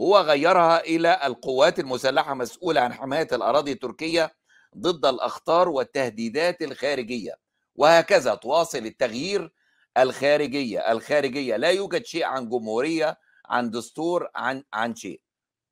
هو 0.00 0.18
غيرها 0.18 0.80
إلى 0.80 1.20
القوات 1.24 1.78
المسلحة 1.80 2.34
مسؤولة 2.34 2.80
عن 2.80 2.92
حماية 2.92 3.28
الأراضي 3.32 3.72
التركية 3.72 4.32
ضد 4.78 5.06
الأخطار 5.06 5.68
والتهديدات 5.68 6.62
الخارجية. 6.62 7.34
وهكذا 7.74 8.34
تواصل 8.34 8.78
التغيير 8.78 9.52
الخارجية 9.98 10.92
الخارجية 10.92 11.56
لا 11.56 11.70
يوجد 11.70 12.04
شيء 12.04 12.24
عن 12.24 12.48
جمهورية 12.48 13.18
عن 13.46 13.70
دستور 13.70 14.28
عن 14.34 14.62
عن 14.72 14.94
شيء. 14.94 15.20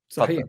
صحيح. 0.09 0.45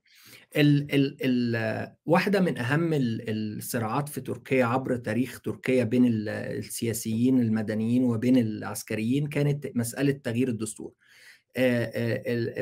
ال 0.58 0.96
ال 0.96 1.18
ال 1.22 1.96
واحدة 2.06 2.40
من 2.40 2.58
أهم 2.58 2.90
الصراعات 2.94 4.10
في 4.10 4.22
تركيا 4.22 4.66
عبر 4.66 4.96
تاريخ 4.98 5.42
تركيا 5.42 5.84
بين 5.84 6.06
السياسيين 6.08 7.40
المدنيين 7.40 8.04
وبين 8.04 8.38
العسكريين 8.38 9.28
كانت 9.28 9.68
مسألة 9.76 10.12
تغيير 10.12 10.48
الدستور. 10.48 10.94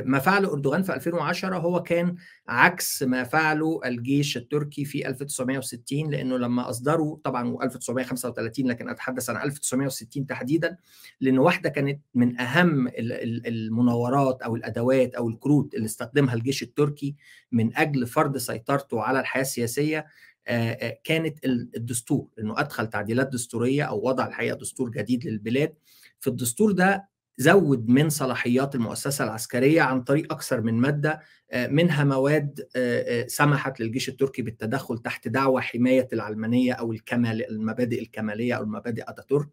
ما 0.05 0.19
فعله 0.19 0.53
أردوغان 0.53 0.83
في 0.83 0.93
2010 0.93 1.57
هو 1.57 1.83
كان 1.83 2.15
عكس 2.47 3.03
ما 3.03 3.23
فعله 3.23 3.79
الجيش 3.85 4.37
التركي 4.37 4.85
في 4.85 5.07
1960 5.07 6.09
لأنه 6.11 6.37
لما 6.37 6.69
أصدروا 6.69 7.17
طبعا 7.23 7.63
1935 7.63 8.67
لكن 8.67 8.89
أتحدث 8.89 9.29
عن 9.29 9.41
1960 9.41 10.27
تحديدا 10.27 10.77
لأن 11.21 11.37
واحدة 11.37 11.69
كانت 11.69 12.01
من 12.15 12.39
أهم 12.41 12.87
المناورات 13.47 14.41
أو 14.41 14.55
الأدوات 14.55 15.15
أو 15.15 15.29
الكروت 15.29 15.73
اللي 15.75 15.85
استخدمها 15.85 16.33
الجيش 16.33 16.63
التركي 16.63 17.15
من 17.51 17.77
أجل 17.77 18.07
فرض 18.07 18.37
سيطرته 18.37 19.01
على 19.01 19.19
الحياة 19.19 19.41
السياسية 19.41 20.05
كانت 21.03 21.45
الدستور 21.45 22.27
انه 22.39 22.59
أدخل 22.59 22.87
تعديلات 22.87 23.27
دستورية 23.27 23.83
أو 23.83 24.07
وضع 24.07 24.27
الحقيقة 24.27 24.57
دستور 24.57 24.89
جديد 24.89 25.25
للبلاد. 25.27 25.73
في 26.19 26.27
الدستور 26.29 26.71
ده 26.71 27.12
زود 27.37 27.89
من 27.89 28.09
صلاحيات 28.09 28.75
المؤسسة 28.75 29.23
العسكرية 29.23 29.81
عن 29.81 30.03
طريق 30.03 30.33
أكثر 30.33 30.61
من 30.61 30.73
مادة 30.73 31.19
منها 31.55 32.03
مواد 32.03 32.67
سمحت 33.27 33.79
للجيش 33.79 34.09
التركي 34.09 34.41
بالتدخل 34.41 34.97
تحت 34.97 35.27
دعوة 35.27 35.61
حماية 35.61 36.07
العلمانية 36.13 36.73
أو 36.73 36.91
الكمال 36.91 37.49
المبادئ 37.49 38.01
الكمالية 38.01 38.53
أو 38.53 38.63
المبادئ 38.63 39.03
أتاتورك. 39.09 39.49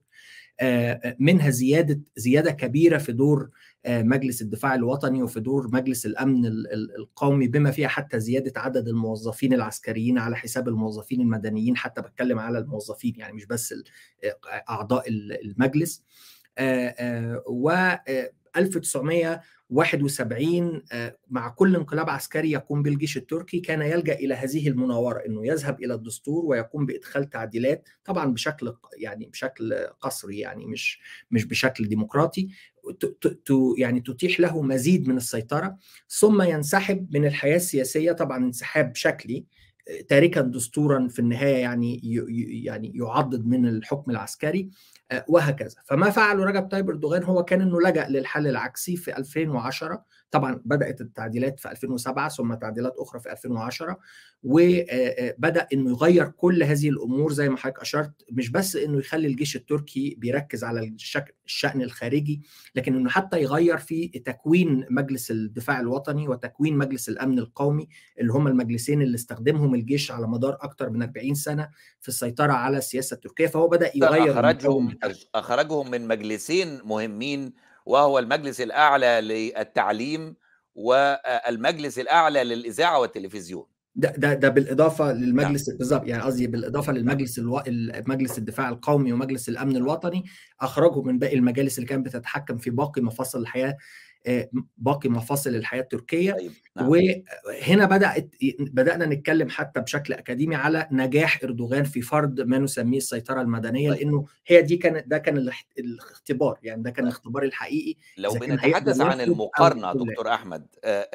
منها 1.18 1.50
زيادة 1.50 2.00
زيادة 2.16 2.50
كبيرة 2.50 2.98
في 2.98 3.12
دور 3.12 3.50
مجلس 3.88 4.42
الدفاع 4.42 4.74
الوطني 4.74 5.22
وفي 5.22 5.40
دور 5.40 5.68
مجلس 5.72 6.06
الأمن 6.06 6.46
القومي 6.98 7.48
بما 7.48 7.70
فيها 7.70 7.88
حتى 7.88 8.20
زيادة 8.20 8.60
عدد 8.60 8.88
الموظفين 8.88 9.52
العسكريين 9.52 10.18
على 10.18 10.36
حساب 10.36 10.68
الموظفين 10.68 11.20
المدنيين 11.20 11.76
حتى 11.76 12.02
بتكلم 12.02 12.38
على 12.38 12.58
الموظفين 12.58 13.14
يعني 13.16 13.32
مش 13.32 13.46
بس 13.46 13.74
أعضاء 14.68 15.04
المجلس. 15.44 16.04
و 17.46 17.70
1971 18.56 20.82
مع 21.30 21.48
كل 21.48 21.76
انقلاب 21.76 22.10
عسكري 22.10 22.50
يقوم 22.50 22.82
بالجيش 22.82 23.16
التركي 23.16 23.60
كان 23.60 23.82
يلجأ 23.82 24.14
إلى 24.14 24.34
هذه 24.34 24.68
المناورة 24.68 25.18
إنه 25.26 25.46
يذهب 25.46 25.82
إلى 25.82 25.94
الدستور 25.94 26.44
ويقوم 26.44 26.86
بإدخال 26.86 27.30
تعديلات 27.30 27.88
طبعا 28.04 28.32
بشكل 28.32 28.74
يعني 28.98 29.26
بشكل 29.26 29.74
قصري 30.00 30.38
يعني 30.38 30.66
مش 30.66 31.00
مش 31.30 31.44
بشكل 31.44 31.88
ديمقراطي 31.88 32.48
يعني 33.78 34.00
تتيح 34.00 34.40
له 34.40 34.62
مزيد 34.62 35.08
من 35.08 35.16
السيطرة 35.16 35.76
ثم 36.08 36.42
ينسحب 36.42 37.16
من 37.16 37.26
الحياة 37.26 37.56
السياسية 37.56 38.12
طبعا 38.12 38.38
انسحاب 38.38 38.96
شكلي 38.96 39.44
تاركا 40.08 40.40
دستورا 40.40 41.08
في 41.08 41.18
النهاية 41.18 41.56
يعني 41.56 42.00
يعني 42.64 42.92
يعضد 42.94 43.46
من 43.46 43.66
الحكم 43.68 44.10
العسكري 44.10 44.70
وهكذا. 45.28 45.76
فما 45.84 46.10
فعله 46.10 46.44
رجب 46.44 46.68
طيب 46.68 46.90
أردوغان 46.90 47.22
هو 47.24 47.44
كان 47.44 47.60
إنه 47.60 47.80
لجأ 47.80 48.08
للحل 48.08 48.46
العكسي 48.46 48.96
في 48.96 49.16
2010 49.18 50.04
طبعا 50.30 50.62
بدأت 50.64 51.00
التعديلات 51.00 51.60
في 51.60 51.70
2007 51.70 52.28
ثم 52.28 52.54
تعديلات 52.54 52.94
أخرى 52.98 53.20
في 53.20 53.32
2010 53.32 53.98
وبدا 54.42 55.66
إنه 55.72 55.90
يغير 55.90 56.28
كل 56.28 56.62
هذه 56.62 56.88
الأمور 56.88 57.32
زي 57.32 57.48
ما 57.48 57.56
حضرتك 57.56 57.80
أشرت. 57.80 58.12
مش 58.32 58.50
بس 58.50 58.76
إنه 58.76 58.98
يخلي 58.98 59.26
الجيش 59.28 59.56
التركي 59.56 60.14
بيركز 60.18 60.64
على 60.64 60.94
الشأن 61.46 61.82
الخارجي 61.82 62.42
لكن 62.74 62.94
إنه 62.94 63.10
حتى 63.10 63.42
يغير 63.42 63.78
في 63.78 64.08
تكوين 64.08 64.86
مجلس 64.90 65.30
الدفاع 65.30 65.80
الوطني 65.80 66.28
وتكوين 66.28 66.78
مجلس 66.78 67.08
الأمن 67.08 67.38
القومي 67.38 67.88
اللي 68.20 68.32
هم 68.32 68.46
المجلسين 68.46 69.02
اللي 69.02 69.14
استخدمهم 69.14 69.74
الجيش 69.74 70.10
على 70.12 70.28
مدار 70.28 70.58
أكثر 70.60 70.90
من 70.90 71.02
40 71.02 71.34
سنة 71.34 71.68
في 72.00 72.08
السيطرة 72.08 72.52
على 72.52 72.78
السياسة 72.78 73.14
التركية. 73.14 73.46
فهو 73.46 73.68
بدأ 73.68 73.90
يغير 73.96 74.38
أخرجهم 75.34 75.90
من 75.90 76.08
مجلسين 76.08 76.80
مهمين 76.84 77.52
وهو 77.86 78.18
المجلس 78.18 78.60
الأعلى 78.60 79.20
للتعليم 79.20 80.36
والمجلس 80.74 81.98
الأعلى 81.98 82.44
للإذاعة 82.44 82.98
والتلفزيون 83.00 83.66
ده 83.94 84.14
ده 84.16 84.34
ده 84.34 84.48
بالإضافة 84.48 85.12
للمجلس 85.12 85.68
نعم. 85.68 85.78
بالظبط 85.78 86.06
يعني 86.06 86.22
قصدي 86.22 86.46
بالإضافة 86.46 86.92
للمجلس 86.92 87.38
ألو... 87.38 87.62
مجلس 88.06 88.38
الدفاع 88.38 88.68
القومي 88.68 89.12
ومجلس 89.12 89.48
الأمن 89.48 89.76
الوطني 89.76 90.24
اخرجوا 90.60 91.02
من 91.04 91.18
باقي 91.18 91.36
المجالس 91.36 91.78
اللي 91.78 91.88
كانت 91.88 92.06
بتتحكم 92.06 92.58
في 92.58 92.70
باقي 92.70 93.02
مفاصل 93.02 93.40
الحياة 93.40 93.76
باقي 94.76 95.08
مفاصل 95.08 95.50
الحياة 95.50 95.80
التركية 95.82 96.32
طيب. 96.32 96.52
نعم. 96.76 96.88
وهنا 96.88 97.84
بدأت 97.86 98.30
بدأنا 98.60 99.06
نتكلم 99.06 99.48
حتى 99.48 99.80
بشكل 99.80 100.14
أكاديمي 100.14 100.54
على 100.54 100.88
نجاح 100.92 101.40
إردوغان 101.44 101.84
في 101.84 102.02
فرض 102.02 102.40
ما 102.40 102.58
نسميه 102.58 102.98
السيطرة 102.98 103.40
المدنية 103.40 103.90
طيب. 103.90 103.98
لأنه 104.00 104.26
هي 104.46 104.62
دي 104.62 104.76
كانت 104.76 105.08
ده 105.08 105.18
كان 105.18 105.50
الاختبار 105.78 106.58
يعني 106.62 106.82
ده 106.82 106.90
كان 106.90 107.04
الاختبار 107.04 107.42
الحقيقي 107.42 107.94
لو 108.18 108.30
بنتحدث 108.32 109.00
عن 109.00 109.20
المقارنة 109.20 109.92
دكتور 109.92 110.34
أحمد 110.34 110.66
آآ 110.84 111.08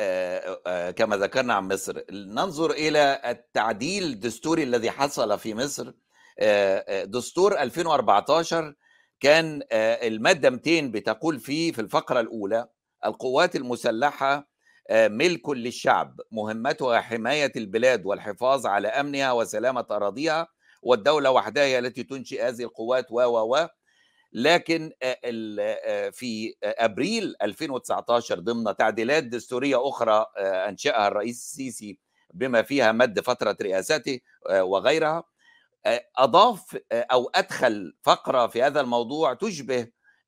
آآ 0.67 0.91
كما 0.91 1.17
ذكرنا 1.17 1.53
عن 1.53 1.67
مصر 1.67 2.01
ننظر 2.11 2.71
إلى 2.71 3.21
التعديل 3.25 4.03
الدستوري 4.03 4.63
الذي 4.63 4.91
حصل 4.91 5.39
في 5.39 5.53
مصر 5.53 5.91
دستور 7.05 7.59
2014 7.61 8.75
كان 9.19 9.61
المادة 9.71 10.49
200 10.49 10.81
بتقول 10.81 11.39
فيه 11.39 11.71
في 11.71 11.81
الفقرة 11.81 12.19
الأولى 12.19 12.67
القوات 13.05 13.55
المسلحة 13.55 14.47
ملك 14.91 15.49
للشعب 15.49 16.21
مهمتها 16.31 17.01
حماية 17.01 17.51
البلاد 17.55 18.05
والحفاظ 18.05 18.65
على 18.65 18.87
أمنها 18.87 19.31
وسلامة 19.31 19.85
أراضيها 19.91 20.47
والدولة 20.83 21.31
وحدها 21.31 21.63
هي 21.63 21.79
التي 21.79 22.03
تنشئ 22.03 22.47
هذه 22.47 22.63
القوات 22.63 23.11
و 23.11 23.15
و 23.21 23.55
و. 23.55 23.67
لكن 24.33 24.91
في 26.11 26.55
أبريل 26.63 27.35
2019 27.41 28.39
ضمن 28.39 28.75
تعديلات 28.75 29.23
دستورية 29.23 29.89
أخرى 29.89 30.25
أنشأها 30.37 31.07
الرئيس 31.07 31.35
السيسي 31.37 31.99
بما 32.33 32.61
فيها 32.61 32.91
مد 32.91 33.19
فترة 33.19 33.57
رئاسته 33.61 34.19
وغيرها 34.51 35.23
أضاف 36.17 36.77
أو 36.91 37.31
أدخل 37.35 37.93
فقرة 38.03 38.47
في 38.47 38.63
هذا 38.63 38.81
الموضوع 38.81 39.33
تشبه 39.33 39.87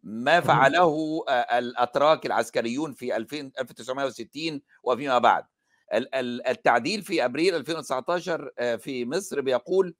ما 0.09 0.41
فعله 0.41 1.23
الأتراك 1.29 2.25
العسكريون 2.25 2.93
في 2.93 3.15
1960 3.15 4.61
وفيما 4.83 5.17
بعد. 5.17 5.45
التعديل 5.93 7.01
في 7.01 7.25
أبريل 7.25 7.55
2019 7.55 8.51
في 8.77 9.05
مصر 9.05 9.41
بيقول 9.41 9.95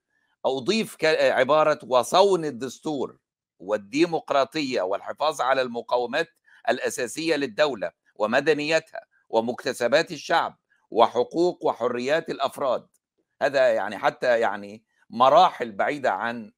أضيف 0.46 0.98
عبارة 1.06 1.80
وصون 1.84 2.46
الدستور 2.46 3.18
والديمقراطية 3.60 4.82
والحفاظ 4.82 5.42
على 5.42 5.62
المقومات 5.62 6.28
الأساسية 6.70 7.36
للدولة 7.36 7.92
ومدنيتها 8.16 9.02
ومكتسبات 9.30 10.12
الشعب 10.12 10.58
وحقوق 10.92 11.66
وحريات 11.66 12.30
الأفراد. 12.30 12.88
هذا 13.42 13.74
يعني 13.74 13.98
حتى 13.98 14.40
يعني 14.40 14.84
مراحل 15.10 15.72
بعيدة 15.72 16.12
عن 16.12 16.52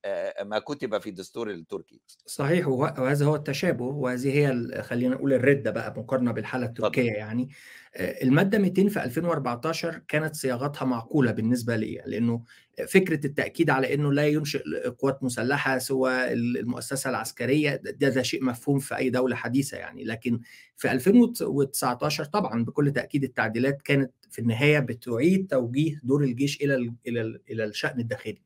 ما 0.43 0.59
كتب 0.59 0.97
في 1.01 1.09
الدستور 1.09 1.49
التركي 1.51 2.01
صحيح 2.25 2.67
وهذا 2.67 3.25
هو 3.25 3.35
التشابه 3.35 3.85
وهذه 3.85 4.37
هي 4.39 4.81
خلينا 4.83 5.15
نقول 5.15 5.33
الردة 5.33 5.71
بقى 5.71 5.93
مقارنة 5.97 6.31
بالحالة 6.31 6.65
التركية 6.65 7.09
طبعا. 7.09 7.17
يعني 7.17 7.49
المادة 7.95 8.57
200 8.59 8.87
في 8.87 9.03
2014 9.03 10.01
كانت 10.07 10.35
صياغتها 10.35 10.85
معقولة 10.85 11.31
بالنسبة 11.31 11.75
لي 11.75 12.01
لأنه 12.05 12.43
فكرة 12.87 13.25
التأكيد 13.25 13.69
على 13.69 13.93
أنه 13.93 14.13
لا 14.13 14.27
ينشئ 14.27 14.63
قوات 14.89 15.23
مسلحة 15.23 15.77
سوى 15.77 16.33
المؤسسة 16.33 17.09
العسكرية 17.09 17.75
ده, 17.75 18.09
ده 18.09 18.21
شيء 18.21 18.43
مفهوم 18.43 18.79
في 18.79 18.97
أي 18.97 19.09
دولة 19.09 19.35
حديثة 19.35 19.77
يعني. 19.77 20.03
لكن 20.03 20.39
في 20.77 20.91
2019 20.91 22.25
طبعا 22.25 22.65
بكل 22.65 22.91
تأكيد 22.91 23.23
التعديلات 23.23 23.81
كانت 23.81 24.11
في 24.29 24.39
النهاية 24.39 24.79
بتعيد 24.79 25.47
توجيه 25.47 25.99
دور 26.03 26.23
الجيش 26.23 26.61
إلى 26.61 26.75
ال 26.75 26.93
إلى 27.07 27.21
ال 27.21 27.41
إلى 27.49 27.65
الشأن 27.65 27.99
الداخلي. 27.99 28.41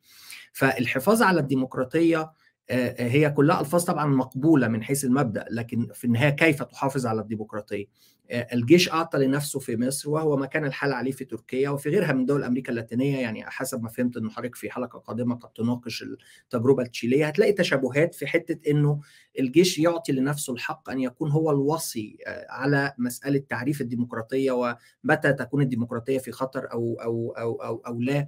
فالحفاظ 0.53 1.21
على 1.21 1.39
الديمقراطية 1.39 2.31
هي 2.97 3.29
كلها 3.29 3.59
ألفاظ 3.61 3.83
طبعا 3.83 4.05
مقبولة 4.05 4.67
من 4.67 4.83
حيث 4.83 5.05
المبدأ 5.05 5.45
لكن 5.51 5.87
في 5.93 6.05
النهاية 6.05 6.29
كيف 6.29 6.63
تحافظ 6.63 7.05
على 7.05 7.21
الديمقراطية؟ 7.21 7.85
الجيش 8.31 8.91
أعطى 8.91 9.17
لنفسه 9.17 9.59
في 9.59 9.77
مصر 9.77 10.09
وهو 10.09 10.37
ما 10.37 10.45
كان 10.45 10.65
الحال 10.65 10.93
عليه 10.93 11.11
في 11.11 11.25
تركيا 11.25 11.69
وفي 11.69 11.89
غيرها 11.89 12.13
من 12.13 12.25
دول 12.25 12.43
أمريكا 12.43 12.71
اللاتينية 12.71 13.17
يعني 13.17 13.45
حسب 13.45 13.83
ما 13.83 13.89
فهمت 13.89 14.17
ان 14.17 14.31
حضرتك 14.31 14.55
في 14.55 14.71
حلقة 14.71 14.99
قادمة 14.99 15.35
قد 15.35 15.49
تناقش 15.49 16.03
التجربة 16.43 16.83
التشيلية. 16.83 17.27
هتلاقي 17.27 17.51
تشابهات 17.51 18.15
في 18.15 18.27
حتة 18.27 18.71
إنه 18.71 18.99
الجيش 19.39 19.79
يعطي 19.79 20.11
لنفسه 20.11 20.53
الحق 20.53 20.89
أن 20.89 20.99
يكون 20.99 21.31
هو 21.31 21.51
الوصي 21.51 22.17
على 22.49 22.93
مسألة 22.97 23.43
تعريف 23.49 23.81
الديمقراطية 23.81 24.51
ومتى 24.51 25.33
تكون 25.33 25.61
الديمقراطية 25.61 26.17
في 26.17 26.31
خطر 26.31 26.71
أو 26.71 26.97
أو 27.01 27.33
أو 27.37 27.55
أو, 27.55 27.81
أو 27.87 28.01
لا. 28.01 28.27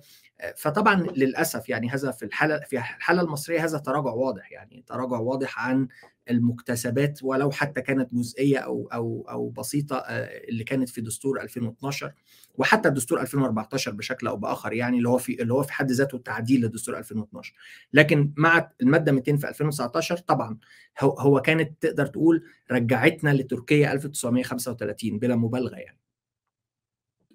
فطبعا 0.57 0.95
للأسف 1.01 1.69
يعني 1.69 1.89
هذا 1.89 2.11
في 2.11 2.25
الحالة 2.25 2.59
في 2.59 2.77
الحالة 2.77 3.21
المصرية 3.21 3.63
هذا 3.65 3.77
تراجع 3.77 4.11
واضح 4.11 4.51
يعني 4.51 4.83
تراجع 4.87 5.19
واضح 5.19 5.59
عن 5.59 5.87
المكتسبات 6.29 7.19
ولو 7.23 7.51
حتى 7.51 7.81
كانت 7.81 8.13
جزئية 8.13 8.57
أو 8.57 8.89
أو 8.93 9.25
أو 9.29 9.49
بسيطة 9.49 9.97
اللي 9.97 10.63
كانت 10.63 10.89
في 10.89 11.01
دستور 11.01 11.41
2012 11.41 12.13
وحتى 12.55 12.89
دستور 12.89 13.21
2014 13.21 13.91
بشكل 13.91 14.27
أو 14.27 14.37
بآخر 14.37 14.73
يعني 14.73 14.97
اللي 14.97 15.09
هو 15.09 15.17
في 15.17 15.41
اللي 15.41 15.53
هو 15.53 15.63
في 15.63 15.73
حد 15.73 15.91
ذاته 15.91 16.17
تعديل 16.17 16.65
لدستور 16.65 16.97
2012 16.97 17.53
لكن 17.93 18.33
مع 18.37 18.71
المادة 18.81 19.11
200 19.11 19.37
في 19.37 19.49
2019 19.49 20.17
طبعا 20.17 20.57
هو 20.99 21.41
كانت 21.41 21.81
تقدر 21.81 22.05
تقول 22.05 22.43
رجعتنا 22.71 23.33
لتركيا 23.33 23.93
1935 23.93 25.19
بلا 25.19 25.35
مبالغة 25.35 25.75
يعني. 25.75 25.99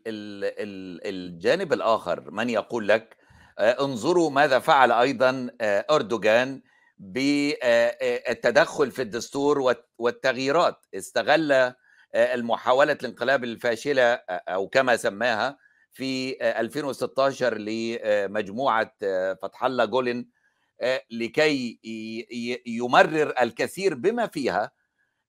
الجانب 0.06 1.72
الآخر 1.72 2.30
من 2.30 2.50
يقول 2.50 2.88
لك 2.88 3.16
انظروا 3.58 4.30
ماذا 4.30 4.58
فعل 4.58 4.92
أيضا 4.92 5.50
أردوغان 5.62 6.62
بالتدخل 7.00 8.90
في 8.90 9.02
الدستور 9.02 9.74
والتغييرات. 9.98 10.86
استغل 10.94 11.72
المحاولة 12.14 12.92
الانقلاب 12.92 13.44
الفاشلة 13.44 14.14
أو 14.30 14.68
كما 14.68 14.96
سماها 14.96 15.58
في 15.92 16.36
2016 16.60 17.58
لمجموعة 17.58 18.92
فتح 19.42 19.64
الله 19.64 19.84
جولن 19.84 20.26
لكي 21.10 21.78
يمرر 22.66 23.34
الكثير 23.40 23.94
بما 23.94 24.26
فيها 24.26 24.70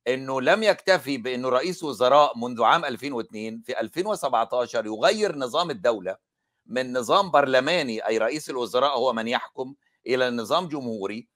إنه 0.08 0.42
لم 0.42 0.64
يكتفي 0.64 1.18
بإنه 1.18 1.50
رئيس 1.50 1.84
وزراء 1.84 2.38
منذ 2.38 2.64
عام 2.64 2.86
2002 2.86 3.62
في 3.62 3.80
2017 3.80 4.86
يغير 4.86 5.36
نظام 5.36 5.70
الدولة 5.72 6.18
من 6.66 6.94
نظام 6.98 7.32
برلماني 7.32 8.08
أي 8.08 8.18
رئيس 8.18 8.50
الوزراء 8.50 8.98
هو 8.98 9.14
من 9.14 9.28
يحكم 9.28 9.76
إلى 10.08 10.30
نظام 10.30 10.68
جمهوري. 10.68 11.28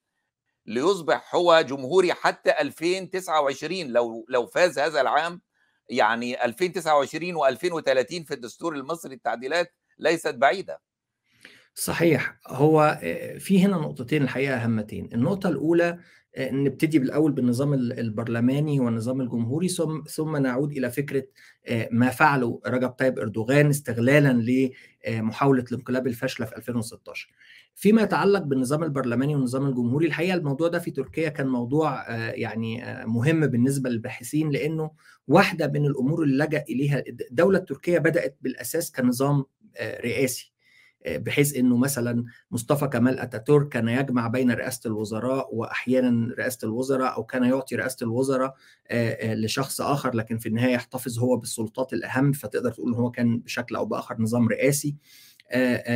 ليصبح 0.66 1.36
هو 1.36 1.62
جمهوري 1.62 2.14
حتى 2.14 2.52
2029 2.62 3.88
لو 3.88 4.26
لو 4.30 4.48
فاز 4.48 4.80
هذا 4.80 5.02
العام 5.02 5.42
يعني 5.90 6.46
2029 6.46 7.36
و2030 7.36 8.26
في 8.26 8.32
الدستور 8.32 8.76
المصري 8.76 9.14
التعديلات 9.14 9.74
ليست 10.00 10.36
بعيدة. 10.36 10.82
صحيح. 11.76 12.38
هو 12.48 13.00
في 13.40 13.66
هنا 13.66 13.78
نقطتين 13.78 14.24
الحقيقة 14.24 14.64
هامتين. 14.66 15.10
النقطة 15.14 15.50
الأولى 15.50 16.00
نبتدي 16.40 17.00
بالأول 17.00 17.32
بالنظام 17.32 17.74
البرلماني 17.74 18.80
والنظام 18.80 19.22
الجمهوري 19.22 19.68
ثم 19.68 20.02
ثم 20.04 20.38
نعود 20.38 20.72
إلى 20.72 20.92
فكرة 20.92 21.24
ما 21.92 22.10
فعله 22.10 22.62
رجب 22.68 22.90
طيب 22.90 23.20
إردوغان 23.20 23.70
استغلالا 23.70 24.44
لمحاوله 25.08 25.66
الانقلاب 25.72 26.08
الفاشلة 26.08 26.46
في 26.46 26.58
2016 26.58 27.30
فيما 27.76 28.02
يتعلق 28.02 28.42
بالنظام 28.42 28.84
البرلماني 28.84 29.36
والنظام 29.36 29.66
الجمهوري 29.68 30.08
الحقيقة 30.08 30.36
الموضوع 30.36 30.68
ده 30.68 30.80
في 30.80 30.92
تركيا 30.92 31.30
كان 31.30 31.48
موضوع 31.48 32.12
يعني 32.36 32.84
مهم 33.06 33.48
بالنسبة 33.48 33.90
للباحثين 33.90 34.50
لأنه 34.50 34.92
واحدة 35.28 35.68
من 35.68 35.86
الأمور 35.86 36.24
اللي 36.24 36.44
لجأ 36.46 36.64
إليها 36.70 37.04
الدولة 37.32 37.58
التركيه 37.60 37.98
بدأت 38.00 38.38
بالأساس 38.42 38.92
كنظام 38.92 39.46
رئاسي 39.82 40.52
بحيث 41.08 41.56
إنه 41.56 41.78
مثلا 41.78 42.24
مصطفى 42.52 42.88
كمال 42.88 43.20
أتاتورك 43.20 43.70
كان 43.70 43.88
يجمع 43.90 44.28
بين 44.28 44.52
رئاسة 44.52 44.82
الوزراء 44.88 45.56
واحيانا 45.56 46.36
رئاسة 46.36 46.60
الوزراء 46.64 47.16
أو 47.16 47.24
كان 47.24 47.44
يعطي 47.44 47.76
رئاسة 47.76 47.98
الوزراء 48.04 48.56
لشخص 49.24 49.82
آخر 49.82 50.16
لكن 50.16 50.38
في 50.38 50.50
النهاية 50.50 50.74
يحتفظ 50.74 51.20
هو 51.20 51.38
بالسلطات 51.38 51.94
الأهم 51.94 52.32
فتقدر 52.32 52.72
تقول 52.72 52.94
إن 52.94 53.00
هو 53.00 53.12
كان 53.12 53.40
بشكل 53.40 53.76
أو 53.76 53.86
بآخر 53.86 54.22
نظام 54.22 54.48
رئاسي. 54.48 54.96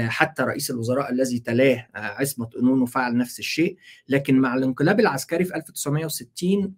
حتى 0.07 0.43
رئيس 0.43 0.71
الوزراء 0.71 1.11
الذي 1.11 1.39
تلاه 1.39 1.87
عصمة 1.95 2.49
أنونو 2.59 2.85
فعل 2.85 3.17
نفس 3.17 3.39
الشيء 3.39 3.77
لكن 4.09 4.39
مع 4.39 4.55
الانقلاب 4.55 4.99
العسكري 4.99 5.45
في 5.45 5.55
1960 5.55 6.73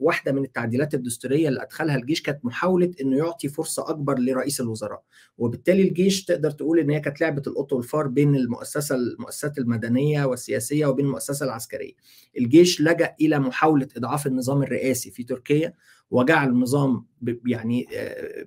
واحدة 0.00 0.32
من 0.32 0.44
التعديلات 0.44 0.94
الدستورية 0.94 1.48
اللي 1.48 1.62
أدخلها 1.62 1.96
الجيش 1.96 2.22
كانت 2.22 2.44
محاولة 2.44 2.90
أنه 3.00 3.16
يعطي 3.16 3.48
فرصة 3.48 3.90
أكبر 3.90 4.18
لرئيس 4.18 4.60
الوزراء. 4.60 5.02
وبالتالي 5.38 5.82
الجيش 5.82 6.24
تقدر 6.24 6.50
تقول 6.50 6.78
أن 6.78 6.90
هي 6.90 7.00
كانت 7.00 7.20
لعبة 7.20 7.42
القط 7.46 7.72
والفار 7.72 8.06
بين 8.06 8.34
المؤسسة 8.34 8.94
المؤسسات 8.94 9.58
المدنية 9.58 10.24
والسياسية 10.24 10.86
وبين 10.86 11.06
المؤسسة 11.06 11.46
العسكرية. 11.46 11.92
الجيش 12.38 12.80
لجأ 12.80 13.14
إلى 13.20 13.38
محاولة 13.38 13.88
إضعاف 13.96 14.26
النظام 14.26 14.62
الرئاسي 14.62 15.10
في 15.10 15.24
تركيا 15.24 15.72
وجعل 16.12 16.48
النظام 16.48 17.06
يعني 17.46 17.88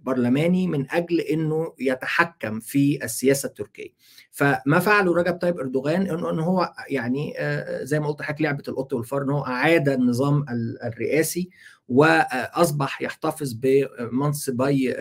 برلماني 0.04 0.68
من 0.68 0.92
أجل 0.92 1.20
إنه 1.20 1.74
يتحكم 1.80 2.60
في 2.60 3.00
السياسة 3.04 3.48
التركية. 3.48 3.90
فما 4.32 4.80
فعله 4.80 5.14
رجب 5.16 5.38
طيب 5.38 5.60
إردوغان 5.60 6.02
إنه 6.02 6.30
ان 6.30 6.40
هو 6.40 6.74
يعني 6.90 7.34
زي 7.82 8.00
ما 8.00 8.08
قلت 8.08 8.22
حضرتك 8.22 8.42
لعبة 8.42 8.64
القط 8.68 8.94
والفار 8.94 9.22
إن 9.22 9.30
هو 9.30 9.46
أعاد 9.46 9.90
النظام 9.90 10.46
الرئاسي 10.84 11.50
وأصبح 11.88 13.02
يحتفظ 13.02 13.54
بمنصبي 13.54 14.96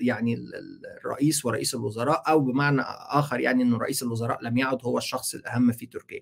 يعني 0.00 0.36
الرئيس 1.04 1.44
ورئيس 1.44 1.74
الوزراء 1.74 2.22
أو 2.28 2.40
بمعنى 2.40 2.82
آخر 3.10 3.40
يعني 3.40 3.62
إنه 3.62 3.78
رئيس 3.78 4.02
الوزراء 4.02 4.44
لم 4.44 4.56
يعد 4.58 4.78
هو 4.84 4.98
الشخص 4.98 5.34
الأهم 5.34 5.72
في 5.72 5.86
تركيا. 5.86 6.20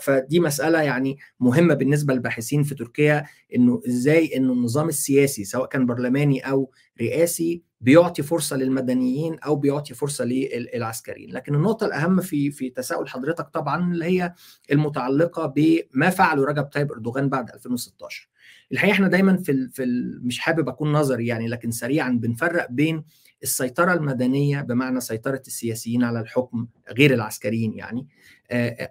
فدي 0.00 0.40
مسألة 0.40 0.82
يعني 0.82 1.18
مهمة 1.40 1.74
بالنسبة 1.74 2.14
للباحثين 2.14 2.62
في 2.62 2.74
تركيا 2.74 3.24
إنه 3.54 3.80
إزاي 3.88 4.36
إنه 4.36 4.52
النظام 4.52 4.88
السياسي 4.88 5.44
سواء 5.44 5.68
كان 5.68 5.86
برلماني 5.86 6.40
أو 6.40 6.70
رئاسي 7.00 7.62
بيعطي 7.80 8.22
فرصة 8.22 8.56
للمدنيين 8.56 9.38
أو 9.38 9.56
بيعطي 9.56 9.94
فرصة 9.94 10.24
للعسكريين. 10.24 11.32
لكن 11.32 11.54
النقطة 11.54 11.86
الأهم 11.86 12.20
في 12.20 12.50
في 12.50 12.70
تساؤل 12.70 13.08
حضرتك 13.08 13.48
طبعا 13.48 13.92
اللي 13.92 14.04
هي 14.04 14.32
المتعلقة 14.72 15.46
بما 15.56 16.10
فعله 16.10 16.44
رجب 16.44 16.64
طيب 16.64 16.92
إردوغان 16.92 17.28
بعد 17.28 17.50
2016 17.50 18.28
الحقيقة 18.72 18.92
إحنا 18.92 19.08
دايما 19.08 19.36
في 19.36 19.52
ال 19.52 19.70
في 19.70 19.82
ال 19.84 20.26
مش 20.26 20.38
حابب 20.40 20.68
أكون 20.68 20.92
نظري 20.92 21.26
يعني 21.26 21.48
لكن 21.48 21.70
سريعا 21.70 22.08
بنفرق 22.10 22.66
بين 22.70 23.04
السيطرة 23.42 23.92
المدنية 23.92 24.60
بمعنى 24.60 25.00
سيطرة 25.00 25.42
السياسيين 25.46 26.04
على 26.04 26.20
الحكم 26.20 26.66
غير 26.98 27.14
العسكريين 27.14 27.74
يعني 27.74 28.06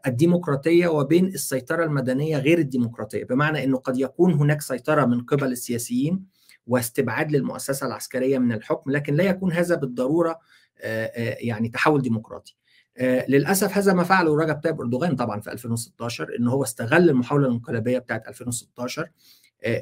الديمقراطية 0.08 0.88
وبين 0.88 1.26
السيطرة 1.26 1.84
المدنية 1.86 2.38
غير 2.38 2.58
الديمقراطية 2.60 3.24
بمعنى 3.24 3.63
إنه 3.63 3.78
قد 3.78 4.00
يكون 4.00 4.34
هناك 4.34 4.62
سيطرة 4.62 5.06
من 5.06 5.22
قبل 5.22 5.52
السياسيين 5.52 6.24
واستبعاد 6.68 7.32
للمؤسسة 7.32 7.88
العسكرية 7.88 8.38
من 8.38 8.52
الحكم 8.52 8.91
لكن 8.91 9.13
لا 9.15 9.24
يكون 9.24 9.54
هذا 9.54 9.76
بالضرورة 9.76 10.39
يعني 11.39 11.70
تحول 11.70 12.02
ديمقراطي. 12.02 12.56
للأسف 13.02 13.78
هذا 13.78 13.94
ما 13.94 14.04
فعله 14.04 14.38
رجب 14.38 14.56
طيب 14.63 14.82
أردوغان 14.82 15.15
طبعا 15.15 15.39
في 15.39 15.52
2016 15.52 16.36
إن 16.39 16.48
هو 16.48 16.63
استغل 16.63 17.10
المحاولة 17.10 17.48
الانقلابية 17.48 17.98
بتاعت 18.00 18.28
2016 18.28 19.10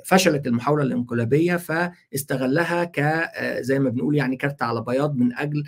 فشلت 0.05 0.47
المحاولة 0.47 0.83
الانقلابية 0.83 1.55
فاستغلها 1.55 2.83
ك 2.83 3.29
زي 3.59 3.79
ما 3.79 3.89
بنقول 3.89 4.15
يعني 4.15 4.35
كارت 4.35 4.61
على 4.61 4.81
بياض 4.81 5.15
من 5.15 5.33
أجل 5.37 5.63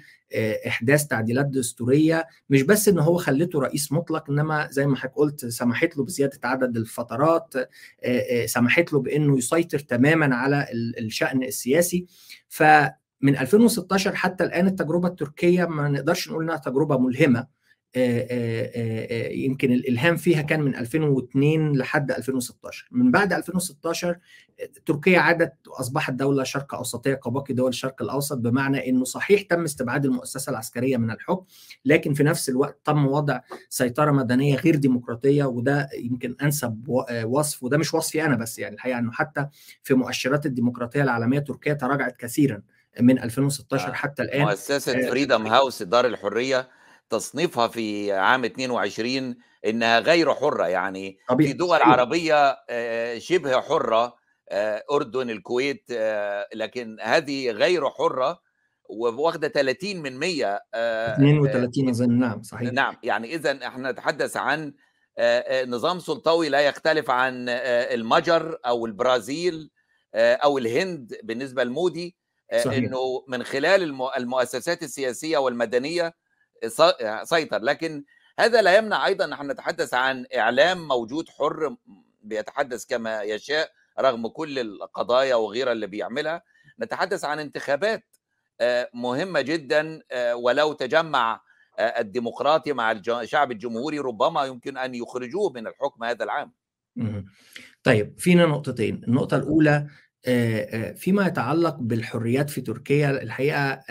إحداث 0.68 1.08
تعديلات 1.08 1.46
دستورية. 1.46 2.28
مش 2.50 2.62
بس 2.62 2.88
إن 2.88 3.00
هو 3.00 3.18
خلته 3.18 3.60
رئيس 3.60 3.92
مطلق 3.92 4.30
إنما 4.30 4.68
زي 4.72 4.88
ما 4.88 4.96
حضرتك 4.96 5.16
قلت 5.16 5.46
سمحت 5.46 5.98
له 5.98 6.04
بزيادة 6.04 6.40
عدد 6.44 6.78
الفترات 6.78 7.54
سمحت 8.46 8.94
له 8.94 9.00
بإنه 9.00 9.38
يسيطر 9.38 9.80
تماما 9.80 10.36
على 10.36 10.68
الشأن 11.00 11.44
السياسي. 11.44 12.06
ف 12.48 12.64
من 13.22 13.38
2016 13.38 14.16
حتى 14.16 14.44
الآن 14.44 14.68
التجربة 14.68 15.08
التركية 15.08 15.66
ما 15.66 15.90
نقدرش 15.90 16.30
نقول 16.30 16.44
إنها 16.44 16.58
تجربة 16.58 16.98
ملهمة. 16.98 17.48
يمكن 19.32 19.72
الالهام 19.72 20.16
فيها 20.16 20.42
كان 20.42 20.62
من 20.62 20.76
2002 20.76 21.78
لحد 21.78 22.12
2016 22.12 22.88
من 22.92 23.12
بعد 23.12 23.34
2016 23.34 24.18
تركيا 24.86 25.20
عادت 25.20 25.54
وأصبحت 25.68 26.14
دولة 26.14 26.44
شرق 26.44 26.76
أوسطية 26.76 27.14
كباقي 27.14 27.54
دول 27.54 27.70
الشرق 27.70 28.02
الأوسط 28.02 28.38
بمعنى 28.38 28.90
إنه 28.90 29.04
صحيح 29.04 29.42
تم 29.42 29.64
استبعاد 29.64 30.06
المؤسسة 30.06 30.50
العسكرية 30.50 30.98
من 30.98 31.12
الحكم 31.12 31.46
لكن 31.86 32.14
في 32.14 32.24
نفس 32.24 32.50
الوقت 32.50 32.80
تم 32.86 33.08
وضع 33.08 33.40
سيطرة 33.70 34.12
مدنية 34.12 34.56
غير 34.56 34.76
ديمقراطية 34.76 35.44
وده 35.44 35.90
يمكن 36.00 36.36
أنسب 36.42 36.84
وصف 37.26 37.64
وده 37.64 37.78
مش 37.78 37.94
وصفي 37.94 38.26
أنا 38.26 38.36
بس 38.36 38.60
يعني 38.60 38.76
الحقيقة 38.76 39.00
إنه 39.00 39.12
حتى 39.12 39.48
في 39.84 39.94
مؤشرات 39.94 40.46
الديمقراطية 40.46 41.04
العالمية 41.04 41.40
تركيا 41.40 41.74
تراجعت 41.74 42.18
كثيرا 42.18 42.62
من 43.02 43.20
2016 43.20 43.94
حتى 43.94 44.24
الآن. 44.24 44.42
مؤسسة 44.42 45.10
فريدم 45.10 45.48
هاوس 45.48 45.84
دار 45.84 46.06
الحرية 46.06 46.68
تصنيفها 47.10 47.68
في 47.68 48.12
عام 48.12 48.46
22 48.46 49.36
إنها 49.66 50.00
غير 50.00 50.34
حرة 50.34 50.68
يعني 50.68 51.18
طبيعي. 51.30 51.52
في 51.52 51.58
دول 51.58 51.82
عربية 51.82 52.58
شبه 53.18 53.62
حرة 53.62 54.16
أردن 54.92 55.30
الكويت 55.30 55.92
لكن 56.54 56.98
هذه 57.02 57.52
غير 57.52 57.90
حرة 57.90 58.40
واخدة 58.90 59.48
30 59.48 59.98
من 59.98 60.18
100 60.20 60.60
32 60.76 61.90
اظن 61.90 62.20
نعم 62.20 62.44
صحيح 62.44 62.72
نعم 62.74 62.98
يعني 63.04 63.36
اذا 63.36 63.68
إحنا 63.68 63.92
نتحدث 63.92 64.38
عن 64.38 64.74
نظام 65.68 66.00
سلطوي 66.00 66.50
لا 66.50 66.60
يختلف 66.60 67.10
عن 67.12 67.50
المجر 67.50 68.58
أو 68.66 68.86
البرازيل 68.86 69.72
أو 70.16 70.58
الهند 70.58 71.18
بالنسبة 71.24 71.64
لمودي 71.64 72.16
صحيح. 72.66 72.78
إنه 72.78 73.26
من 73.28 73.44
خلال 73.44 74.02
المؤسسات 74.18 74.84
السياسية 74.84 75.38
والمدنية 75.38 76.14
سيطر 77.24 77.62
لكن 77.62 78.04
هذا 78.40 78.62
لا 78.62 78.78
يمنع 78.78 79.06
أيضا 79.06 79.26
نحن 79.26 79.52
نتحدث 79.52 79.94
عن 79.94 80.26
إعلام 80.36 80.88
موجود 80.88 81.30
حر 81.30 81.76
بيتحدث 82.22 82.86
كما 82.86 83.22
يشاء 83.22 83.72
رغم 84.00 84.28
كل 84.28 84.60
القضايا 84.60 85.36
وغيرها 85.36 85.72
اللي 85.72 85.88
بيعملها. 85.88 86.42
نتحدث 86.80 87.26
عن 87.26 87.40
انتخابات 87.40 88.04
مهمة 88.94 89.42
جدا 89.42 90.02
ولو 90.34 90.74
تجمع 90.74 91.42
الديمقراطي 91.80 92.74
مع 92.74 92.92
الشعب 92.92 93.52
الجمهوري 93.52 94.00
ربما 94.00 94.46
يمكن 94.46 94.78
أن 94.78 94.96
يخرجوه 94.96 95.52
من 95.52 95.68
الحكم 95.68 96.04
هذا 96.04 96.24
العام. 96.24 96.54
طيب 97.84 98.20
فينا 98.20 98.46
نقطتين، 98.46 99.04
النقطة 99.08 99.38
الأولى 99.38 99.88
فيما 100.96 101.28
يتعلق 101.28 101.78
بالحريات 101.80 102.50
في 102.50 102.62
تركيا 102.62 103.24
الحقيقة 103.24 103.82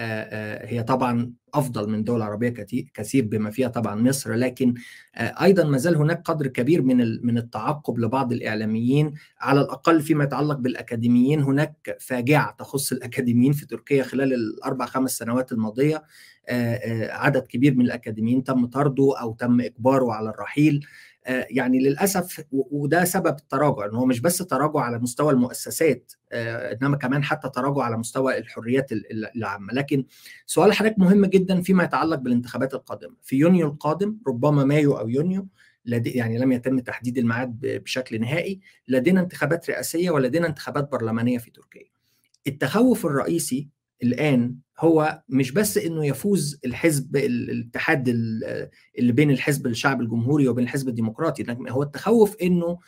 هي 0.66 0.82
طبعا 0.82 1.32
أفضل 1.54 1.90
من 1.90 2.04
دول 2.04 2.22
عربية 2.22 2.48
كثير 2.94 3.24
بما 3.24 3.50
فيها 3.50 3.68
طبعا 3.68 3.94
مصر 3.94 4.32
لكن 4.32 4.74
أيضا 5.16 5.64
ما 5.64 5.78
زال 5.78 5.96
هناك 5.96 6.22
قدر 6.24 6.46
كبير 6.46 6.82
من 6.82 7.26
من 7.26 7.38
التعقب 7.38 7.98
لبعض 7.98 8.32
الإعلاميين. 8.32 9.14
على 9.40 9.60
الأقل 9.60 10.00
فيما 10.02 10.24
يتعلق 10.24 10.56
بالأكاديميين 10.56 11.42
هناك 11.42 11.96
فاجعة 12.00 12.56
تخص 12.58 12.92
الأكاديميين 12.92 13.52
في 13.52 13.66
تركيا 13.66 14.02
خلال 14.02 14.34
الأربع 14.34 14.86
خمس 14.86 15.18
سنوات 15.18 15.52
الماضية. 15.52 16.02
عدد 17.10 17.46
كبير 17.46 17.74
من 17.74 17.84
الأكاديميين 17.84 18.44
تم 18.44 18.66
طرده 18.66 19.20
أو 19.20 19.32
تم 19.34 19.60
إجباره 19.60 20.12
على 20.12 20.30
الرحيل. 20.30 20.86
يعني 21.26 21.78
للأسف 21.78 22.44
وده 22.52 23.04
سبب 23.04 23.36
التراجع 23.36 23.86
إن 23.86 23.94
هو 23.94 24.06
مش 24.06 24.20
بس 24.20 24.38
تراجع 24.38 24.80
على 24.80 24.98
مستوى 24.98 25.32
المؤسسات 25.32 26.12
إنما 26.32 26.96
كمان 26.96 27.24
حتى 27.24 27.48
تراجع 27.48 27.82
على 27.82 27.96
مستوى 27.96 28.38
الحريات 28.38 28.92
العامة. 29.36 29.72
لكن 29.72 30.04
سؤال 30.46 30.72
حضرتك 30.72 30.98
مهم 30.98 31.26
جدا 31.26 31.62
فيما 31.62 31.84
يتعلق 31.84 32.18
بالانتخابات 32.18 32.74
القادمة. 32.74 33.16
في 33.22 33.36
يونيو 33.36 33.66
القادم 33.66 34.18
ربما 34.26 34.64
مايو 34.64 34.98
أو 34.98 35.08
يونيو 35.08 35.48
لدي 35.86 36.10
يعني 36.10 36.38
لم 36.38 36.52
يتم 36.52 36.78
تحديد 36.78 37.18
الميعاد 37.18 37.60
بشكل 37.62 38.20
نهائي 38.20 38.60
لدينا 38.88 39.20
انتخابات 39.20 39.70
رئاسية 39.70 40.10
ولدينا 40.10 40.46
انتخابات 40.46 40.92
برلمانية 40.92 41.38
في 41.38 41.50
تركيا. 41.50 41.88
التخوف 42.46 43.06
الرئيسي 43.06 43.68
الآن 44.04 44.54
هو 44.78 45.22
مش 45.28 45.50
بس 45.50 45.78
إنه 45.78 46.06
يفوز 46.06 46.58
الحزب 46.64 47.16
الاتحاد 47.16 48.08
اللي 48.98 49.12
بين 49.12 49.30
الحزب 49.30 49.66
الشعب 49.66 50.00
الجمهوري 50.00 50.48
وبين 50.48 50.64
الحزب 50.64 50.88
الديمقراطي 50.88 51.42
لكن 51.42 51.68
هو 51.68 51.82
التخوف 51.82 52.36
إنه 52.42 52.78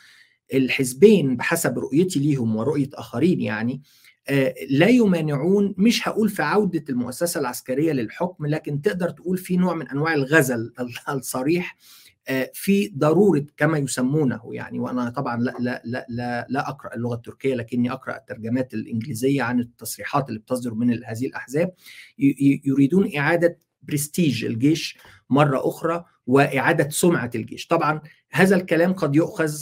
الحزبين 0.53 1.37
بحسب 1.37 1.79
رؤيتي 1.79 2.19
ليهم 2.19 2.55
ورؤية 2.55 2.89
آخرين 2.93 3.41
يعني 3.41 3.81
لا 4.69 4.87
يمانعون 4.87 5.73
مش 5.77 6.07
هقول 6.07 6.29
في 6.29 6.41
عودة 6.43 6.83
المؤسسة 6.89 7.39
العسكرية 7.39 7.91
للحكم 7.91 8.45
لكن 8.45 8.81
تقدر 8.81 9.09
تقول 9.09 9.37
في 9.37 9.57
نوع 9.57 9.73
من 9.75 9.87
أنواع 9.87 10.13
الغزل 10.13 10.73
الصريح 11.09 11.77
في 12.53 12.93
ضرورة 12.97 13.45
كما 13.57 13.77
يسمونه 13.77 14.41
يعني 14.51 14.79
وأنا 14.79 15.09
طبعا 15.09 15.41
لا 15.41 15.53
لا 15.59 15.81
لا 15.85 16.05
لا, 16.09 16.47
لا 16.49 16.69
أقرأ 16.69 16.95
اللغة 16.95 17.15
التركية 17.15 17.55
لكني 17.55 17.91
أقرأ 17.91 18.17
الترجمات 18.17 18.73
الإنجليزية 18.73 19.43
عن 19.43 19.59
التصريحات 19.59 20.29
اللي 20.29 20.39
بتصدر 20.39 20.73
من 20.73 21.03
هذه 21.03 21.25
الأحزاب 21.25 21.73
يريدون 22.65 23.15
إعادة 23.17 23.59
برستيج 23.81 24.45
الجيش 24.45 24.97
مرة 25.29 25.67
أخرى 25.67 26.05
وإعادة 26.27 26.89
سمعة 26.89 27.31
الجيش. 27.35 27.67
طبعا 27.67 28.01
هذا 28.31 28.55
الكلام 28.55 28.93
قد 28.93 29.15
يؤخذ 29.15 29.61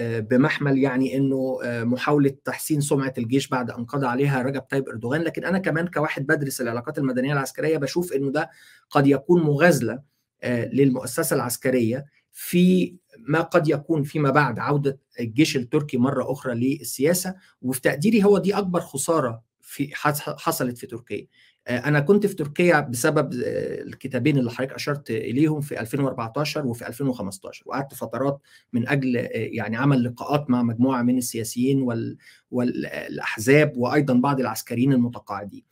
بمحمل 0.00 0.78
يعني 0.78 1.16
إنه 1.16 1.58
محاولة 1.64 2.32
تحسين 2.44 2.80
سمعة 2.80 3.14
الجيش 3.18 3.48
بعد 3.48 3.70
أن 3.70 3.84
قضى 3.84 4.06
عليها 4.06 4.42
رجب 4.42 4.60
طيب 4.60 4.88
إردوغان 4.88 5.22
لكن 5.22 5.44
أنا 5.44 5.58
كمان 5.58 5.86
كواحد 5.86 6.26
بدرس 6.26 6.60
العلاقات 6.60 6.98
المدنية 6.98 7.32
العسكرية 7.32 7.78
بشوف 7.78 8.12
إنه 8.12 8.30
ده 8.30 8.50
قد 8.90 9.06
يكون 9.06 9.42
مغازلة 9.42 10.09
للمؤسسة 10.44 11.36
العسكرية 11.36 12.06
في 12.32 12.94
ما 13.18 13.40
قد 13.40 13.68
يكون 13.68 14.02
فيما 14.02 14.30
بعد 14.30 14.58
عودة 14.58 14.98
الجيش 15.20 15.56
التركي 15.56 15.96
مرة 15.96 16.32
أخرى 16.32 16.54
للسياسة 16.54 17.34
وفي 17.62 17.80
تقديري 17.80 18.24
هو 18.24 18.38
دي 18.38 18.54
أكبر 18.54 18.80
خسارة 18.80 19.42
في 19.60 19.90
حصلت 20.16 20.78
في 20.78 20.86
تركيا. 20.86 21.26
أنا 21.68 22.00
كنت 22.00 22.26
في 22.26 22.34
تركيا 22.34 22.80
بسبب 22.80 23.30
الكتابين 23.32 24.38
اللي 24.38 24.50
حضرتك 24.50 24.72
أشرت 24.72 25.10
إليهم 25.10 25.60
في 25.60 25.80
2014 25.80 26.66
وفي 26.66 26.88
2015 26.88 27.62
وقعدت 27.66 27.94
فترات 27.94 28.40
من 28.72 28.88
أجل 28.88 29.28
يعني 29.32 29.76
عمل 29.76 30.04
لقاءات 30.04 30.50
مع 30.50 30.62
مجموعة 30.62 31.02
من 31.02 31.18
السياسيين 31.18 31.82
وال 31.82 32.16
والأحزاب 32.50 33.76
وأيضا 33.76 34.14
بعض 34.14 34.40
العسكريين 34.40 34.92
المتقاعدين. 34.92 35.62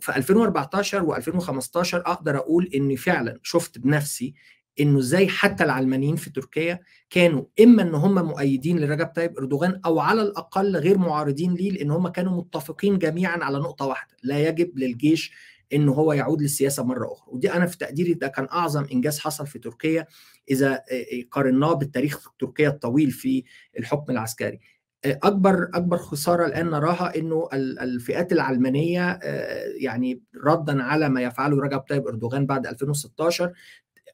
في 0.00 0.16
2014 0.16 1.06
و2015 1.06 1.94
أقدر 1.94 2.36
أقول 2.36 2.70
اني 2.74 2.96
فعلا 2.96 3.40
شفت 3.42 3.78
بنفسي 3.78 4.34
إنه 4.80 4.98
إزاي 4.98 5.28
حتى 5.28 5.64
العلمانيين 5.64 6.16
في 6.16 6.30
تركيا 6.30 6.80
كانوا 7.10 7.44
إما 7.62 7.82
إن 7.82 7.94
هم 7.94 8.14
مؤيدين 8.26 8.78
لرجب 8.78 9.06
طيب 9.06 9.38
إردوغان 9.38 9.80
أو 9.86 10.00
على 10.00 10.22
الأقل 10.22 10.76
غير 10.76 10.98
معارضين 10.98 11.54
ليه 11.54 11.70
لأن 11.70 11.90
هم 11.90 12.08
كانوا 12.08 12.36
متفقين 12.38 12.98
جميعا 12.98 13.38
على 13.44 13.58
نقطة 13.58 13.86
واحدة 13.86 14.16
لا 14.22 14.48
يجب 14.48 14.78
للجيش 14.78 15.32
إنه 15.72 15.92
هو 15.92 16.12
يعود 16.12 16.42
للسياسة 16.42 16.82
مرة 16.84 17.12
أخرى. 17.12 17.26
ودي 17.34 17.52
أنا 17.52 17.66
في 17.66 17.78
تقديري 17.78 18.14
ده 18.14 18.28
كان 18.28 18.48
أعظم 18.52 18.86
إنجاز 18.92 19.18
حصل 19.18 19.46
في 19.46 19.58
تركيا 19.58 20.06
إذا 20.50 20.82
قارناه 21.30 21.72
بالتاريخ 21.72 22.28
تركيا 22.38 22.68
الطويل 22.68 23.10
في 23.10 23.44
الحكم 23.78 24.12
العسكري. 24.12 24.60
أكبر 25.06 25.70
أكبر 25.74 25.96
خسارة 25.96 26.46
الآن 26.46 26.70
نراها 26.70 27.16
إنه 27.16 27.48
الفئات 27.52 28.32
العلمانية 28.32 29.18
يعني 29.80 30.20
ردا 30.44 30.82
على 30.82 31.08
ما 31.08 31.22
يفعله 31.22 31.60
رجب 31.62 31.78
طيب 31.78 32.06
أردوغان 32.06 32.46
بعد 32.46 32.66
2016 32.66 33.52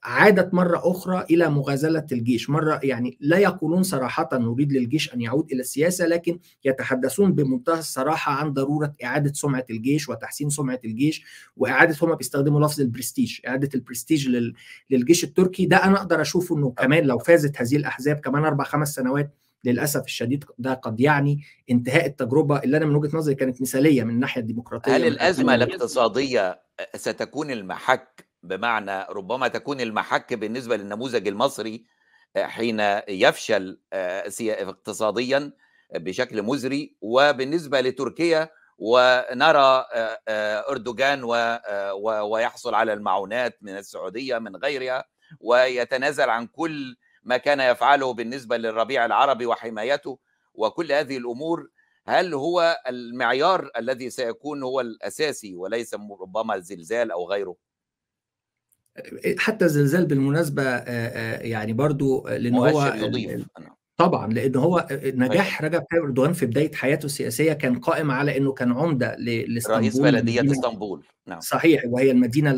عادت 0.05 0.55
مرة 0.55 0.81
أخرى 0.91 1.25
إلى 1.31 1.51
مغازلة 1.51 2.07
الجيش. 2.13 2.51
مرة 2.51 2.81
يعني 2.83 3.17
لا 3.21 3.39
يقولون 3.39 3.83
صراحة 3.83 4.29
نريد 4.33 4.73
للجيش 4.73 5.15
أن 5.15 5.21
يعود 5.21 5.53
إلى 5.53 5.61
السياسة 5.61 6.07
لكن 6.07 6.39
يتحدثون 6.65 7.33
بمنتهى 7.35 7.79
الصراحة 7.79 8.33
عن 8.33 8.53
ضرورة 8.53 8.95
إعادة 9.05 9.33
سمعة 9.33 9.65
الجيش 9.71 10.09
وتحسين 10.09 10.51
سمعة 10.51 10.81
الجيش 10.85 11.25
وإعادة 11.57 11.97
هم 12.03 12.15
بيستخدموا 12.15 12.61
لفظ 12.67 12.81
البرستيج 12.81 13.41
إعادة 13.47 13.69
البرستيج 13.75 14.29
لل... 14.29 14.55
للجيش 14.91 15.25
التركي. 15.25 15.67
ده 15.67 15.77
أنا 15.77 15.97
أقدر 15.97 16.21
أشوفه 16.21 16.57
أنه 16.57 16.71
كمان 16.71 17.05
لو 17.05 17.19
فازت 17.19 17.61
هذه 17.61 17.77
الأحزاب 17.77 18.17
كمان 18.17 18.45
أربع 18.45 18.65
خمس 18.65 18.95
سنوات 18.95 19.35
للأسف 19.65 20.05
الشديد 20.05 20.45
ده 20.59 20.75
قد 20.75 21.01
يعني 21.01 21.45
انتهاء 21.71 22.07
التجربة 22.07 22.59
اللي 22.59 22.77
أنا 22.77 22.87
من 22.87 22.95
وجهة 22.95 23.17
نظري 23.17 23.35
كانت 23.35 23.63
مثالية 23.63 24.05
من 24.05 24.11
الناحية 24.15 24.41
الديمقراطية 24.41 24.97
هل 24.97 25.07
الأزمة 25.07 25.55
الاقتصادية 25.55 26.63
ستكون 26.97 27.51
المحك 27.51 28.29
بمعنى 28.43 29.07
ربما 29.11 29.49
تكون 29.49 29.81
المحك 29.81 30.35
بالنسبة 30.35 30.77
للنموذج 30.77 31.29
المصري 31.29 31.85
حين 32.37 32.81
يفشل 33.09 33.81
اقتصاديا 33.93 35.53
بشكل 35.95 36.43
مزري 36.43 36.97
وبالنسبة 37.01 37.81
لتركيا 37.81 38.49
ونرى 38.79 39.85
أردوغان 40.69 41.21
ويحصل 42.23 42.75
على 42.75 42.93
المعونات 42.93 43.59
من 43.63 43.77
السعودية 43.77 44.39
من 44.39 44.57
غيرها 44.57 45.05
ويتنازل 45.41 46.31
عن 46.31 46.47
كل 46.47 46.97
ما 47.23 47.37
كان 47.37 47.61
يفعله 47.61 48.15
بالنسبة 48.15 48.57
للربيع 48.57 49.07
العربي 49.07 49.47
وحمايته 49.47 50.19
وكل 50.55 50.93
هذه 50.93 51.17
الأمور 51.17 51.69
هل 52.07 52.35
هو 52.35 52.77
المعيار 52.89 53.71
الذي 53.77 54.11
سيكون 54.11 54.63
هو 54.63 54.81
الأساسي 54.81 55.55
وليس 55.55 55.95
ربما 55.95 56.55
الزلزال 56.55 57.11
أو 57.11 57.31
غيره؟ 57.31 57.57
حتى 59.39 59.65
الزلزال 59.65 60.07
بالمناسبة 60.07 60.63
يعني 61.37 61.73
برضو 61.73 62.29
لأن 62.29 62.55
هو 62.55 62.83
يضيف 62.83 63.47
طبعا 64.01 64.33
لأن 64.33 64.57
هو 64.57 64.87
نجاح 65.05 65.63
رجب 65.63 65.83
طيب 65.93 66.03
أردوغان 66.03 66.33
في 66.33 66.47
بداية 66.47 66.73
حياته 66.75 67.07
السياسية 67.07 67.53
كان 67.53 67.79
قائم 67.79 68.11
على 68.11 68.37
إنه 68.37 68.53
كان 68.53 68.73
عمدة 68.73 69.17
لإسطنبول 69.19 69.81
رئيس 69.81 69.99
بلدية 69.99 70.53
إسطنبول. 70.53 71.05
نعم. 71.27 71.41
صحيح 71.41 71.83
وهي 71.87 72.11
المدينة 72.11 72.57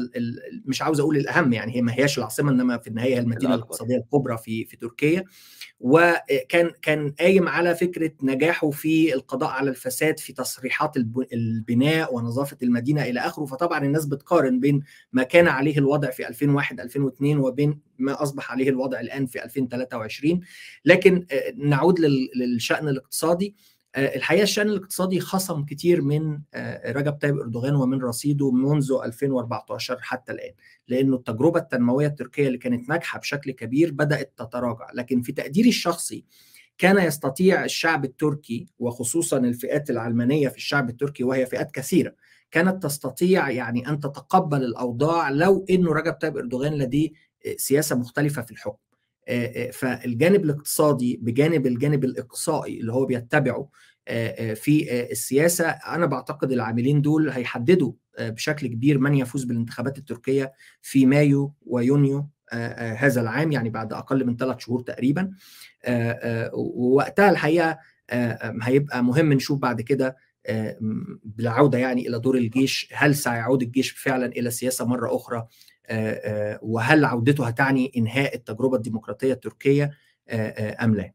مش 0.65 0.83
عاوز 0.83 1.01
أقول 1.01 1.17
الأهم 1.17 1.53
يعني 1.53 1.77
هي 1.77 1.83
ما 1.83 1.93
هياش 1.95 2.19
العاصمة 2.19 2.51
إنما 2.51 2.79
في 2.79 2.89
النهاية 2.89 3.15
هي 3.15 3.19
المدينة 3.19 3.55
الاقتصادية 3.55 3.97
الكبرى 3.97 4.39
في 4.39 4.65
في 4.65 4.77
تركيا. 4.77 5.25
وكان 5.85 6.71
كان 6.83 7.11
قايم 7.21 7.49
على 7.49 7.75
فكرة 7.75 8.11
نجاحه 8.23 8.71
في 8.71 9.15
القضاء 9.15 9.51
على 9.51 9.71
الفساد 9.71 10.19
في 10.19 10.33
تصريحات 10.33 10.97
البناء 11.33 12.15
ونظافة 12.15 12.57
المدينة 12.63 13.03
إلى 13.03 13.21
آخره. 13.21 13.45
فطبعا 13.45 13.85
الناس 13.85 14.07
بتقارن 14.07 14.61
بين 14.61 14.83
ما 15.13 15.23
كان 15.23 15.49
عليه 15.49 15.79
الوضع 15.79 16.11
في 16.11 16.29
2001 16.29 16.81
2002 16.81 17.39
وبين 17.39 17.81
ما 17.99 18.23
أصبح 18.23 18.53
عليه 18.53 18.69
الوضع 18.69 19.01
الآن 19.01 19.27
في 19.27 19.45
2023 19.45 20.41
لكن 20.85 21.27
نعود 21.57 22.01
للشأن 22.35 22.89
الاقتصادي. 22.89 23.55
الحقيقة 23.97 24.43
الشأن 24.43 24.69
الاقتصادي 24.69 25.21
خصم 25.21 25.65
كتير 25.65 26.03
من 26.03 26.41
رجب 26.87 27.13
طيب 27.13 27.39
إردوغان 27.39 27.75
ومن 27.75 28.03
رصيده 28.03 28.51
منذ 28.51 28.93
2014 29.05 29.99
حتى 30.01 30.33
الآن 30.33 30.53
لأنه 30.89 31.17
التجربة 31.17 31.61
التنموية 31.61 32.07
التركية 32.07 32.47
اللي 32.47 32.59
كانت 32.59 32.89
ناجحة 32.89 33.19
بشكل 33.19 33.51
كبير 33.51 33.93
بدأت 33.93 34.33
تتراجع. 34.37 34.87
لكن 34.95 35.23
في 35.23 35.33
تقديري 35.33 35.69
الشخصي 35.69 36.25
كان 36.79 36.99
يستطيع 37.07 37.65
الشعب 37.65 38.05
التركي 38.05 38.67
وخصوصا 38.79 39.37
الفئات 39.39 39.91
العلمانية 39.91 40.49
في 40.49 40.57
الشعب 40.57 40.91
التركي 40.91 41.25
وهي 41.25 41.47
فئات 41.47 41.71
كثيرة 41.71 42.15
كانت 42.51 42.83
تستطيع 42.83 43.51
يعني 43.51 43.89
أن 43.89 44.01
تتقبل 44.01 44.63
الأوضاع 44.65 45.31
لو 45.31 45.67
إنه 45.71 45.93
رجب 45.93 46.13
طيب 46.13 46.37
إردوغان 46.37 46.73
لديه 46.73 47.11
سياسة 47.57 47.97
مختلفة 47.97 48.43
في 48.43 48.51
الحكم. 48.51 48.79
فالجانب 49.73 50.45
الاقتصادي 50.45 51.19
بجانب 51.23 51.67
الجانب 51.67 52.05
الاقصائي 52.05 52.81
اللي 52.81 52.93
هو 52.93 53.07
بيتبعه 53.07 53.69
في 54.55 54.87
السياسة 55.11 55.69
أنا 55.69 56.07
بعتقد 56.07 56.53
العاملين 56.53 57.03
دول 57.03 57.31
هيحددوا 57.31 57.93
بشكل 58.21 58.67
كبير 58.67 58.99
من 58.99 59.15
يفوز 59.15 59.45
بالانتخابات 59.45 59.99
التركية 59.99 60.53
في 60.83 61.07
مايو 61.07 61.55
ويونيو 61.67 62.29
هذا 62.97 63.21
العام 63.21 63.53
يعني 63.53 63.71
بعد 63.71 63.93
أقل 63.93 64.27
من 64.27 64.37
ثلاث 64.37 64.59
شهور 64.59 64.81
تقريبا. 64.81 65.31
ووقتها 66.53 67.31
الحقيقة 67.31 67.79
هيبقى 68.63 69.05
مهم 69.05 69.33
نشوف 69.33 69.59
بعد 69.59 69.81
كده 69.81 70.17
بالعودة 71.25 71.79
يعني 71.79 72.09
إلى 72.09 72.19
دور 72.19 72.37
الجيش 72.37 72.89
هل 72.95 73.15
سيعود 73.15 73.63
الجيش 73.63 73.91
فعلا 73.91 74.27
إلى 74.27 74.49
السياسة 74.49 74.85
مرة 74.85 75.17
أخرى؟ 75.17 75.47
وهل 76.63 77.05
عودته 77.05 77.47
هتعني 77.47 77.93
إنهاء 77.97 78.35
التجربة 78.35 78.77
الديمقراطية 78.77 79.33
التركية 79.33 79.99
أم 80.83 80.95
لا؟ 80.95 81.13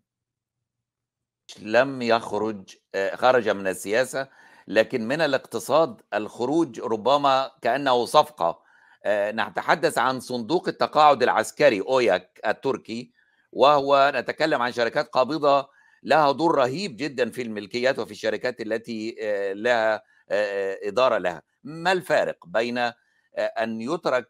لم 1.61 2.01
يخرج 2.01 2.75
خرج 3.13 3.49
من 3.49 3.67
السياسة 3.67 4.27
لكن 4.67 5.07
من 5.07 5.21
الاقتصاد 5.21 6.01
الخروج 6.13 6.79
ربما 6.79 7.51
كأنه 7.61 8.05
صفقة 8.05 8.63
نتحدث 9.07 9.97
عن 9.97 10.19
صندوق 10.19 10.67
التقاعد 10.67 11.23
العسكري 11.23 11.81
أوياك 11.81 12.39
التركي 12.47 13.11
وهو 13.51 14.11
نتكلم 14.15 14.61
عن 14.61 14.71
شركات 14.71 15.07
قابضة 15.07 15.69
لها 16.03 16.31
دور 16.31 16.55
رهيب 16.55 16.97
جدا 16.97 17.29
في 17.29 17.41
الملكيات 17.41 17.99
وفي 17.99 18.11
الشركات 18.11 18.61
التي 18.61 19.15
لها 19.53 20.03
إدارة 20.87 21.17
لها 21.17 21.41
ما 21.63 21.91
الفارق 21.91 22.45
بين 22.47 22.91
أن 23.37 23.81
يترك 23.81 24.29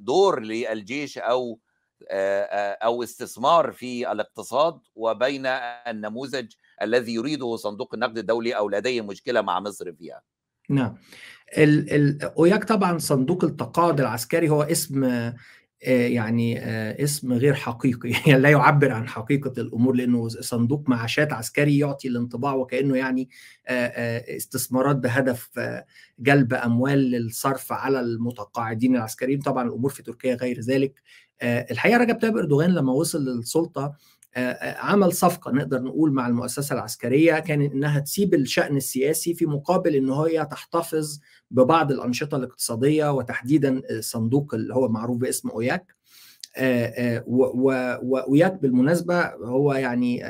دور 0.00 0.40
للجيش 0.40 1.18
أو 1.18 1.58
أو 2.82 3.02
استثمار 3.02 3.72
في 3.72 4.12
الاقتصاد 4.12 4.80
وبين 4.94 5.46
النموذج 5.46 6.52
الذي 6.82 7.14
يريده 7.14 7.56
صندوق 7.56 7.94
النقد 7.94 8.18
الدولي 8.18 8.52
أو 8.52 8.68
لديه 8.68 9.00
مشكلة 9.00 9.40
مع 9.40 9.60
مصر 9.60 9.92
فيها. 9.92 10.22
نعم. 10.68 10.96
الاوياك 11.58 12.64
طبعا 12.64 12.98
صندوق 12.98 13.44
التقاعد 13.44 14.00
العسكري 14.00 14.48
هو 14.48 14.62
اسم 14.62 15.32
يعني 15.86 16.58
اسم 17.04 17.32
غير 17.32 17.54
حقيقي. 17.54 18.10
يعني 18.26 18.40
لا 18.42 18.50
يعبر 18.50 18.92
عن 18.92 19.08
حقيقة 19.08 19.52
الأمور 19.58 19.94
لأنه 19.94 20.28
صندوق 20.28 20.88
معاشات 20.88 21.32
عسكري 21.32 21.78
يعطي 21.78 22.08
الانطباع 22.08 22.54
وكأنه 22.54 22.96
يعني 22.96 23.28
استثمارات 24.36 24.96
بهدف 24.96 25.50
جلب 26.18 26.54
أموال 26.54 26.98
للصرف 26.98 27.72
على 27.72 28.00
المتقاعدين 28.00 28.96
العسكريين. 28.96 29.40
طبعا 29.40 29.68
الأمور 29.68 29.90
في 29.90 30.02
تركيا 30.02 30.34
غير 30.34 30.60
ذلك. 30.60 31.02
الحقيقة 31.42 31.98
رجب 31.98 32.20
طيب 32.20 32.36
أردوغان 32.36 32.70
لما 32.70 32.92
وصل 32.92 33.24
للسلطة 33.24 33.94
عمل 34.62 35.12
صفقة 35.12 35.50
نقدر 35.52 35.82
نقول 35.82 36.12
مع 36.12 36.26
المؤسسة 36.26 36.74
العسكرية 36.74 37.38
كان 37.38 37.62
إنها 37.62 38.00
تسيب 38.00 38.34
الشأن 38.34 38.76
السياسي 38.76 39.34
في 39.34 39.46
مقابل 39.46 39.94
إن 39.94 40.10
هي 40.10 40.44
تحتفظ 40.50 41.20
ببعض 41.50 41.92
الأنشطة 41.92 42.36
الاقتصادية 42.36 43.12
وتحديدا 43.12 43.82
الصندوق 43.90 44.54
اللي 44.54 44.74
هو 44.74 44.88
معروف 44.88 45.18
باسم 45.18 45.48
أوياك. 45.48 45.94
واوياك 47.26 48.62
بالمناسبة 48.62 49.26
هو 49.26 49.72
يعني 49.72 50.24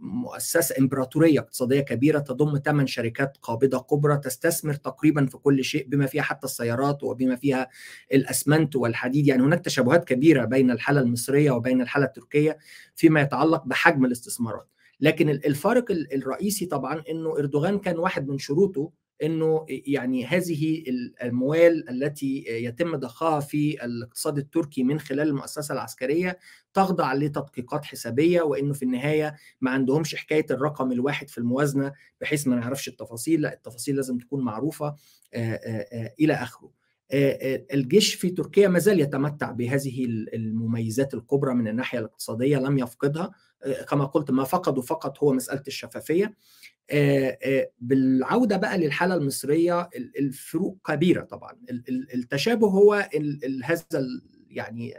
مؤسسة 0.00 0.74
إمبراطورية 0.78 1.40
اقتصادية 1.40 1.80
كبيرة 1.80 2.18
تضم 2.18 2.58
ثمان 2.58 2.86
شركات 2.86 3.36
قابضة 3.42 3.78
كبرى 3.78 4.16
تستثمر 4.16 4.74
تقريبا 4.74 5.26
في 5.26 5.36
كل 5.36 5.64
شيء 5.64 5.86
بما 5.88 6.06
فيها 6.06 6.22
حتى 6.22 6.44
السيارات 6.46 7.02
وبما 7.02 7.36
فيها 7.36 7.68
الأسمنت 8.12 8.76
والحديد. 8.76 9.26
يعني 9.26 9.42
هناك 9.42 9.64
تشابهات 9.64 10.04
كبيرة 10.04 10.44
بين 10.44 10.70
الحالة 10.70 11.00
المصرية 11.00 11.50
وبين 11.50 11.80
الحالة 11.80 12.06
التركية 12.06 12.58
فيما 12.94 13.20
يتعلق 13.20 13.64
بحجم 13.66 14.04
الاستثمارات. 14.04 14.68
لكن 15.00 15.28
الفارق 15.28 15.84
الرئيسي 15.90 16.66
طبعا 16.66 17.02
إنه 17.10 17.38
إردوغان 17.38 17.78
كان 17.78 17.98
واحد 17.98 18.28
من 18.28 18.38
شروطه 18.38 18.90
إنه 19.22 19.66
يعني 19.68 20.26
هذه 20.26 20.78
الاموال 20.88 21.88
التي 21.88 22.44
يتم 22.48 22.96
ضخها 22.96 23.40
في 23.40 23.84
الاقتصاد 23.84 24.38
التركي 24.38 24.82
من 24.82 25.00
خلال 25.00 25.28
المؤسسة 25.28 25.74
العسكرية 25.74 26.38
تخضع 26.74 27.14
لتدقيقات 27.14 27.84
حسابية 27.84 28.42
وإنه 28.42 28.72
في 28.72 28.82
النهاية 28.82 29.34
ما 29.60 29.70
عندهمش 29.70 30.14
حكاية 30.14 30.46
الرقم 30.50 30.92
الواحد 30.92 31.30
في 31.30 31.38
الموازنة 31.38 31.92
بحيث 32.20 32.46
ما 32.48 32.56
نعرفش 32.56 32.88
التفاصيل 32.88 33.40
لأ 33.40 33.52
التفاصيل 33.52 33.96
لازم 33.96 34.18
تكون 34.18 34.44
معروفة 34.44 34.94
إلى 36.20 36.32
آخره. 36.32 36.70
الجيش 37.74 38.14
في 38.14 38.30
تركيا 38.30 38.68
ما 38.68 38.78
زال 38.78 39.00
يتمتع 39.00 39.50
بهذه 39.50 40.04
المميزات 40.34 41.14
الكبرى 41.14 41.54
من 41.54 41.68
الناحية 41.68 41.98
الاقتصادية 41.98 42.58
لم 42.58 42.78
يفقدها. 42.78 43.30
كما 43.90 44.04
قلت 44.04 44.30
ما 44.30 44.44
فقدوا 44.44 44.82
فقط 44.82 45.18
هو 45.18 45.32
مسألة 45.32 45.62
الشفافية. 45.66 46.34
بالعودة 47.80 48.56
بقى 48.56 48.78
للحالة 48.78 49.14
المصرية 49.14 49.88
الفروق 50.18 50.78
كبيرة 50.86 51.22
طبعا. 51.24 51.52
التشابه 52.14 52.66
هو 52.68 53.08
هذا 53.64 53.82
يعني 54.50 54.94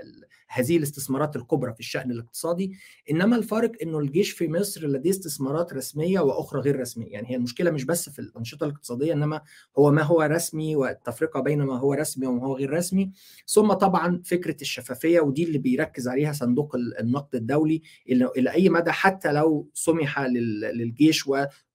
هذه 0.51 0.77
الاستثمارات 0.77 1.35
الكبرى 1.35 1.73
في 1.73 1.79
الشأن 1.79 2.11
الاقتصادي 2.11 2.77
إنما 3.11 3.35
الفارق 3.35 3.71
إنه 3.81 3.99
الجيش 3.99 4.31
في 4.31 4.47
مصر 4.47 4.87
لديه 4.87 5.09
استثمارات 5.09 5.73
رسمية 5.73 6.19
وأخرى 6.19 6.61
غير 6.61 6.79
رسمية. 6.79 7.07
يعني 7.07 7.31
هي 7.31 7.35
المشكلة 7.35 7.71
مش 7.71 7.83
بس 7.83 8.09
في 8.09 8.19
الأنشطة 8.19 8.65
الاقتصادية 8.65 9.13
إنما 9.13 9.41
هو 9.79 9.91
ما 9.91 10.01
هو 10.01 10.21
رسمي 10.21 10.75
والتفرقة 10.75 11.39
بين 11.39 11.61
ما 11.61 11.79
هو 11.79 11.93
رسمي 11.93 12.27
وما 12.27 12.45
هو 12.45 12.55
غير 12.55 12.73
رسمي. 12.73 13.11
ثم 13.47 13.73
طبعا 13.73 14.21
فكرة 14.25 14.57
الشفافية 14.61 15.19
ودي 15.19 15.43
اللي 15.43 15.57
بيركز 15.57 16.07
عليها 16.07 16.33
صندوق 16.33 16.75
النقد 16.75 17.35
الدولي 17.35 17.81
إلى 18.09 18.51
أي 18.51 18.69
مدى 18.69 18.91
حتى 18.91 19.31
لو 19.31 19.69
سمح 19.73 20.19
للجيش 20.19 21.27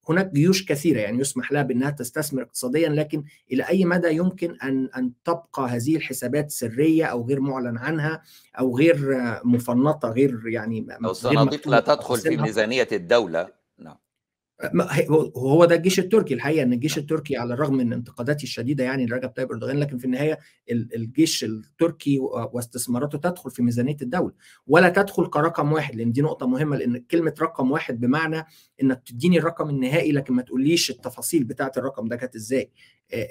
هناك 0.09 0.33
جيوش 0.33 0.65
كثيرة 0.65 1.01
يعني 1.01 1.21
يسمح 1.21 1.53
لها 1.53 1.63
بأنها 1.63 1.91
تستثمر 1.91 2.43
اقتصاديا 2.43 2.89
لكن 2.89 3.25
إلى 3.53 3.63
أي 3.63 3.85
مدى 3.85 4.17
يمكن 4.17 4.57
أن 4.63 4.89
أن 4.97 5.13
تبقى 5.25 5.69
هذه 5.69 5.97
الحسابات 5.97 6.51
سرية 6.51 7.05
أو 7.05 7.27
غير 7.27 7.41
معلن 7.41 7.79
عنها 7.79 8.23
أو 8.59 8.77
غير 8.79 9.21
مفنطة 9.45 10.09
غير 10.09 10.49
يعني 10.49 10.87
أو 11.05 11.13
صناديق 11.13 11.69
لا 11.69 11.81
تدخل 11.81 12.17
في 12.17 12.37
ميزانية 12.37 12.89
الدولة. 12.93 13.64
نعم 14.75 14.89
هو 15.37 15.65
ده 15.65 15.75
الجيش 15.75 15.99
التركي. 15.99 16.35
الحقيقة 16.35 16.63
إن 16.63 16.73
الجيش 16.73 16.99
التركي 16.99 17.37
على 17.37 17.55
الرغم 17.55 17.75
من 17.77 17.93
انتقاداتي 17.93 18.45
الشديدة 18.45 18.85
يعني 18.85 19.07
لرجب 19.07 19.29
طيب 19.29 19.51
أردوغان 19.53 19.77
لكن 19.79 19.99
في 19.99 20.05
النهاية 20.05 20.39
الجيش 20.71 21.45
التركي 21.45 22.19
واستثماراته 22.21 23.19
تدخل 23.19 23.51
في 23.51 23.63
ميزانية 23.63 23.97
الدولة 24.03 24.33
ولا 24.67 24.89
تدخل 24.89 25.27
كرقم 25.27 25.73
واحد 25.73 25.97
لأن 25.97 26.13
دي 26.13 26.23
نقطة 26.23 26.47
مهمة 26.47 26.77
لأن 26.77 26.99
كلمة 26.99 27.35
رقم 27.41 27.71
واحد 27.71 28.01
بمعنى 28.01 28.45
إنك 28.83 29.03
تديني 29.07 29.39
الرقم 29.39 29.71
النهائي 29.71 30.13
لكن 30.13 30.35
ما 30.35 30.43
تقوليش 30.43 30.91
التفاصيل 30.91 31.45
بتاعة 31.45 31.73
الرقم 31.77 32.09
ده 32.09 32.17
كانت 32.17 32.35
إزاي. 32.37 32.71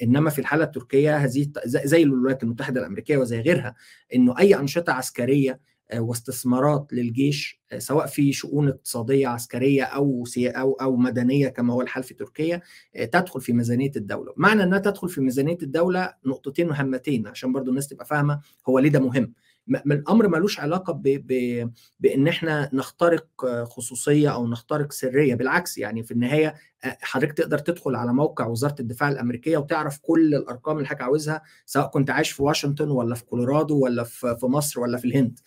إنما 0.04 0.30
في 0.30 0.40
الحالة 0.40 0.64
التركية 0.64 1.18
هذه 1.18 1.48
زي 1.66 2.04
الولايات 2.04 2.44
المتحدة 2.44 2.80
الأمريكية 2.82 3.18
وزي 3.18 3.40
غيرها 3.42 3.76
إنه 4.16 4.40
أي 4.40 4.56
أنشطة 4.56 4.94
عسكرية 4.94 5.60
واستثمارات 5.96 6.88
للجيش 6.94 7.62
سواء 7.78 8.06
في 8.08 8.34
شؤون 8.34 8.68
اقتصادية 8.70 9.28
عسكرية 9.28 9.84
أو 9.84 10.24
أو 10.38 10.74
أو 10.74 10.96
مدنية 10.96 11.48
كما 11.48 11.74
هو 11.74 11.82
الحال 11.82 12.04
في 12.04 12.14
تركيا 12.14 12.62
تدخل 13.12 13.42
في 13.42 13.54
ميزانية 13.54 13.92
الدولة، 13.96 14.34
معنى 14.38 14.64
إنها 14.64 14.80
تدخل 14.80 15.10
في 15.10 15.22
ميزانية 15.22 15.58
الدولة 15.64 16.14
نقطتين 16.26 16.68
مهمتين 16.68 17.28
عشان 17.28 17.52
برضو 17.54 17.70
الناس 17.70 17.88
تبقى 17.88 18.06
فاهمة 18.06 18.40
هو 18.70 18.80
ليه 18.80 18.90
ده 18.90 19.00
مهم. 19.00 19.34
الأمر 19.70 20.28
ملوش 20.28 20.60
علاقة 20.60 20.94
ب... 20.94 21.02
ب... 21.04 21.70
بإن 22.00 22.28
إحنا 22.28 22.70
نخترق 22.74 23.28
خصوصية 23.64 24.30
أو 24.34 24.48
نخترق 24.48 24.92
سرية 24.92 25.36
بالعكس 25.36 25.78
يعني 25.78 26.04
في 26.04 26.12
النهاية 26.12 26.56
حضرتك 26.84 27.34
تقدر 27.38 27.58
تدخل 27.58 27.96
على 27.96 28.14
موقع 28.14 28.48
وزارة 28.48 28.76
الدفاع 28.80 29.10
الأمريكية 29.10 29.58
وتعرف 29.58 30.00
كل 30.02 30.36
الأرقام 30.36 30.78
اللي 30.78 30.88
حضرتك 30.88 31.04
عاوزها 31.04 31.42
سواء 31.66 31.88
كنت 31.88 32.10
عايش 32.10 32.32
في 32.32 32.44
واشنطن 32.44 32.90
ولا 32.90 33.16
في 33.16 33.26
كولورادو 33.26 33.84
ولا 33.84 34.04
في 34.04 34.38
مصر 34.44 34.80
ولا 34.80 34.98
في 34.98 35.06
الهند. 35.06 35.40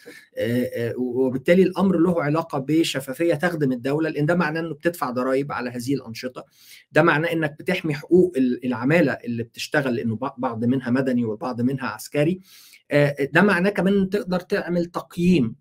وبالتالي 0.96 1.62
الأمر 1.62 1.96
له 1.98 2.22
علاقة 2.22 2.58
بشفافية 2.58 3.34
تخدم 3.34 3.72
الدولة 3.72 4.10
لأن 4.10 4.26
ده 4.26 4.34
معناه 4.34 4.60
إنه 4.60 4.74
بتدفع 4.74 5.10
ضرائب 5.10 5.52
على 5.52 5.70
هذه 5.70 5.94
الأنشطة. 5.94 6.44
ده 6.92 7.02
معناه 7.02 7.32
إنك 7.32 7.56
بتحمي 7.58 7.94
حقوق 7.94 8.32
العمالة 8.64 9.12
اللي 9.12 9.42
بتشتغل 9.42 9.94
لأنه 9.94 10.18
بعض 10.38 10.64
منها 10.64 10.90
مدني 10.90 11.24
والبعض 11.24 11.60
منها 11.60 11.86
عسكري. 11.86 12.40
ده 13.32 13.42
معناه 13.42 13.70
كمان 13.70 14.10
تقدر 14.10 14.40
تعمل 14.40 14.84
تقييم 14.84 15.54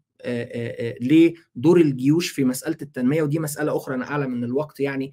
لدور 1.01 1.81
الجيوش 1.81 2.29
في 2.29 2.45
مسألة 2.45 2.77
التنمية 2.81 3.23
ودي 3.23 3.39
مسألة 3.39 3.77
أخرى 3.77 3.95
أنا 3.95 4.05
أعلم 4.11 4.33
إن 4.33 4.43
الوقت 4.43 4.79
يعني 4.79 5.11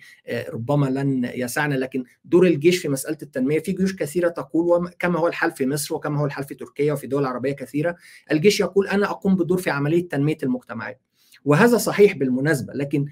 ربما 0.53 0.87
لن 0.87 1.31
يسعنا 1.35 1.75
لكن 1.75 2.05
دور 2.25 2.47
الجيش 2.47 2.79
في 2.79 2.89
مسألة 2.89 3.19
التنمية 3.23 3.59
في 3.59 3.73
جيوش 3.73 3.97
كثيرة 3.97 4.29
تقول 4.29 4.91
كما 4.99 5.19
هو 5.19 5.27
الحال 5.29 5.51
في 5.51 5.67
مصر 5.67 5.95
وكما 5.95 6.21
هو 6.21 6.27
الحال 6.27 6.45
في 6.45 6.55
تركيا 6.55 6.93
وفي 6.93 7.07
دول 7.07 7.25
عربية 7.27 7.53
كثيرة 7.53 7.97
الجيش 8.33 8.61
يقول 8.61 8.89
أنا 8.89 9.11
أقوم 9.11 9.37
بدور 9.37 9.59
في 9.59 9.71
عملية 9.71 10.09
تنمية 10.09 10.39
المجتمعات. 10.43 11.01
وهذا 11.45 11.79
صحيح 11.79 12.17
بالمناسبة 12.17 12.73
لكن 12.73 13.07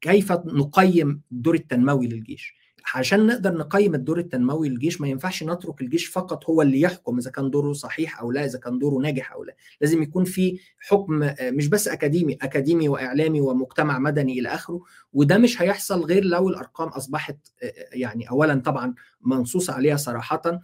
كيف 0.00 0.32
نقيم 0.32 1.20
الدور 1.32 1.54
التنموي 1.54 2.06
للجيش؟ 2.06 2.54
عشان 2.94 3.26
نقدر 3.26 3.54
نقيم 3.54 3.94
الدور 3.94 4.18
التنموي 4.18 4.68
للجيش 4.68 5.00
ما 5.00 5.08
ينفعش 5.08 5.42
نترك 5.42 5.80
الجيش 5.80 6.06
فقط 6.06 6.50
هو 6.50 6.62
اللي 6.62 6.80
يحكم 6.80 7.18
إذا 7.18 7.30
كان 7.30 7.50
دوره 7.50 7.72
صحيح 7.72 8.20
أو 8.20 8.32
لا 8.32 8.44
إذا 8.44 8.58
كان 8.58 8.78
دوره 8.78 9.02
ناجح 9.02 9.32
أو 9.32 9.44
لا. 9.44 9.54
لازم 9.80 10.02
يكون 10.02 10.24
في 10.24 10.58
حكم 10.80 11.30
مش 11.42 11.68
بس 11.68 11.88
أكاديمي 11.88 12.34
أكاديمي 12.42 12.88
وإعلامي 12.88 13.40
ومجتمع 13.40 13.98
مدني 13.98 14.38
إلى 14.38 14.48
آخره. 14.48 14.80
وده 15.12 15.38
مش 15.38 15.62
هيحصل 15.62 16.04
غير 16.04 16.24
لو 16.24 16.48
الأرقام 16.48 16.88
أصبحت 16.88 17.36
يعني 17.92 18.30
اولا 18.30 18.54
طبعا 18.60 18.94
منصوص 19.20 19.70
عليها 19.70 19.96
صراحة 19.96 20.60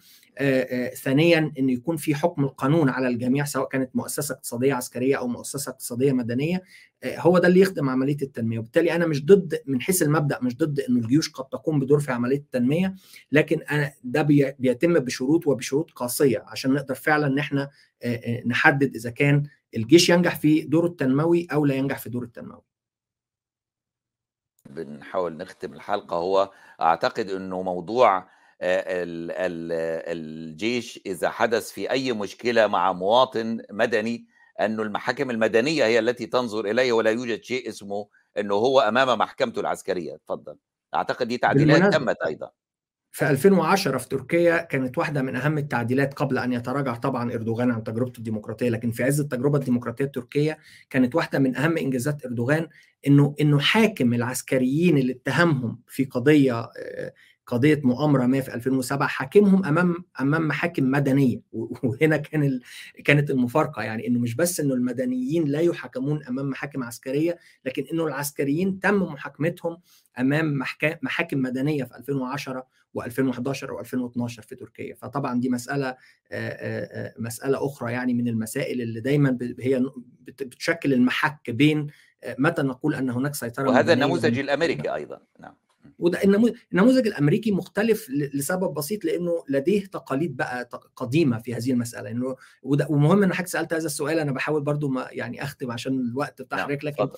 ثانيا 1.02 1.52
إن 1.58 1.68
يكون 1.70 1.96
في 1.96 2.14
حكم 2.14 2.44
القانون 2.44 2.88
على 2.88 3.08
الجميع 3.08 3.44
سواء 3.44 3.68
كانت 3.68 3.96
مؤسسة 3.96 4.34
اقتصادية 4.34 4.74
عسكرية 4.74 5.18
أو 5.18 5.26
مؤسسة 5.28 5.70
اقتصادية 5.70 6.12
مدنية. 6.12 6.62
هو 7.06 7.38
ده 7.38 7.48
اللي 7.48 7.60
يخدم 7.60 7.88
عملية 7.88 8.16
التنمية. 8.22 8.58
وبالتالي 8.58 8.92
أنا 8.96 9.06
مش 9.06 9.24
ضد 9.24 9.62
من 9.66 9.80
حيث 9.80 10.02
المبدأ 10.02 10.38
مش 10.42 10.56
ضد 10.56 10.80
إنه 10.80 11.00
الجيوش 11.00 11.30
قد 11.30 11.44
تقوم 11.44 11.80
بدور 11.80 12.00
في 12.00 12.12
عملية 12.12 12.36
التنمية 12.36 12.94
لكن 13.32 13.62
أنا 13.62 13.92
ده 14.04 14.22
بيتم 14.58 14.98
بشروط 14.98 15.46
وبشروط 15.46 15.90
قاسية 15.90 16.44
عشان 16.46 16.72
نقدر 16.72 16.94
فعلا 16.94 17.26
إن 17.26 17.38
إحنا 17.38 17.70
نحدد 18.46 18.94
إذا 18.94 19.10
كان 19.10 19.42
الجيش 19.76 20.08
ينجح 20.08 20.38
في 20.40 20.60
دوره 20.60 20.86
التنموي 20.86 21.46
أو 21.52 21.66
لا 21.66 21.74
ينجح 21.74 21.98
في 21.98 22.10
دوره 22.10 22.24
التنموي. 22.24 22.62
بنحاول 24.70 25.36
نختم 25.36 25.72
الحلقة. 25.72 26.16
هو 26.16 26.50
أعتقد 26.80 27.30
إنه 27.30 27.62
موضوع 27.62 28.28
الجيش 30.12 31.00
إذا 31.06 31.28
حدث 31.30 31.70
في 31.70 31.90
أي 31.90 32.12
مشكلة 32.12 32.66
مع 32.66 32.92
مواطن 32.92 33.62
مدني 33.70 34.26
أنه 34.60 34.82
المحاكم 34.82 35.30
المدنية 35.30 35.84
هي 35.84 35.98
التي 35.98 36.26
تنظر 36.26 36.64
إليه 36.64 36.92
ولا 36.92 37.10
يوجد 37.10 37.42
شيء 37.42 37.68
اسمه 37.68 38.08
إنه 38.38 38.54
هو 38.54 38.80
أمام 38.80 39.18
محكمته 39.18 39.60
العسكرية. 39.60 40.16
تفضل 40.26 40.56
أعتقد 40.94 41.28
دي 41.28 41.38
تعديلات 41.38 41.94
تمت 41.94 42.16
أيضا. 42.26 42.50
في 43.12 43.30
2010 43.30 43.98
في 43.98 44.08
تركيا 44.08 44.58
كانت 44.62 44.98
واحدة 44.98 45.22
من 45.22 45.36
أهم 45.36 45.58
التعديلات 45.58 46.14
قبل 46.14 46.38
أن 46.38 46.52
يتراجع 46.52 46.94
طبعا 46.94 47.32
إردوغان 47.32 47.70
عن 47.70 47.84
تجربته 47.84 48.18
الديمقراطية 48.18 48.68
لكن 48.68 48.90
في 48.90 49.04
عز 49.04 49.20
التجربة 49.20 49.58
الديمقراطية 49.58 50.04
التركية 50.04 50.58
كانت 50.90 51.14
واحدة 51.14 51.38
من 51.38 51.56
أهم 51.56 51.78
إنجازات 51.78 52.24
إردوغان 52.24 52.68
إنه 53.06 53.34
إنه 53.40 53.58
حاكم 53.58 54.14
العسكريين 54.14 54.98
اللي 54.98 55.12
اتهمهم 55.12 55.80
في 55.86 56.04
قضية 56.04 56.70
قضية 57.46 57.80
مؤامرة 57.84 58.26
ما 58.26 58.40
في 58.40 58.54
2007 58.54 59.08
حاكمهم 59.08 59.64
أمام 59.64 60.04
أمام 60.20 60.48
محاكم 60.48 60.90
مدنية. 60.90 61.40
وهنا 61.52 62.16
كان 62.16 62.42
ال... 62.42 62.62
كانت 63.04 63.30
المفارقة. 63.30 63.82
يعني 63.82 64.06
إنه 64.06 64.18
مش 64.18 64.34
بس 64.34 64.60
إنه 64.60 64.74
المدنيين 64.74 65.44
لا 65.44 65.60
يحاكمون 65.60 66.24
أمام 66.24 66.50
محاكم 66.50 66.82
عسكرية 66.82 67.38
لكن 67.64 67.84
إنه 67.92 68.06
العسكريين 68.06 68.80
تم 68.80 69.02
محاكمتهم 69.02 69.76
أمام 70.18 70.58
محكا... 70.58 70.98
محاكم 71.02 71.38
مدنية 71.38 71.84
في 71.84 71.96
2010 71.96 72.66
و2011 72.98 73.02
و2012 73.02 74.40
في 74.40 74.54
تركيا. 74.58 74.94
فطبعا 74.94 75.40
دي 75.40 75.48
مسألة 75.48 75.96
مسألة 77.18 77.66
أخرى 77.66 77.92
يعني 77.92 78.14
من 78.14 78.28
المسائل 78.28 78.80
اللي 78.80 79.00
دايما 79.00 79.38
هي 79.60 79.84
بتشكل 80.20 80.92
المحك 80.92 81.50
بين 81.50 81.86
متى 82.38 82.62
نقول 82.62 82.94
أن 82.94 83.10
هناك 83.10 83.34
سيطرة 83.34 83.68
وهذا 83.70 83.92
النموذج 83.92 84.38
الأمريكي 84.38 84.94
أيضا. 84.94 85.20
نعم. 85.40 85.54
وده 85.98 86.18
النموذج 86.72 87.06
الأمريكي 87.06 87.52
مختلف 87.52 88.10
لسبب 88.10 88.74
بسيط 88.74 89.04
لأنه 89.04 89.44
لديه 89.48 89.86
تقاليد 89.86 90.36
بقى 90.36 90.68
قديمة 90.96 91.38
في 91.38 91.54
هذه 91.54 91.70
المسألة 91.72 92.10
إنه 92.10 92.36
وده 92.62 92.86
ومهم 92.90 93.22
إن 93.22 93.32
حضرتك 93.32 93.48
سألت 93.50 93.74
هذا 93.74 93.86
السؤال 93.86 94.18
أنا 94.18 94.32
بحاول 94.32 94.62
برضو 94.62 94.88
ما 94.88 95.06
يعني 95.10 95.42
أختم 95.42 95.70
عشان 95.70 96.00
الوقت 96.00 96.42
بتاع 96.42 96.58
حضرتك 96.58 96.84
لكن 96.84 97.08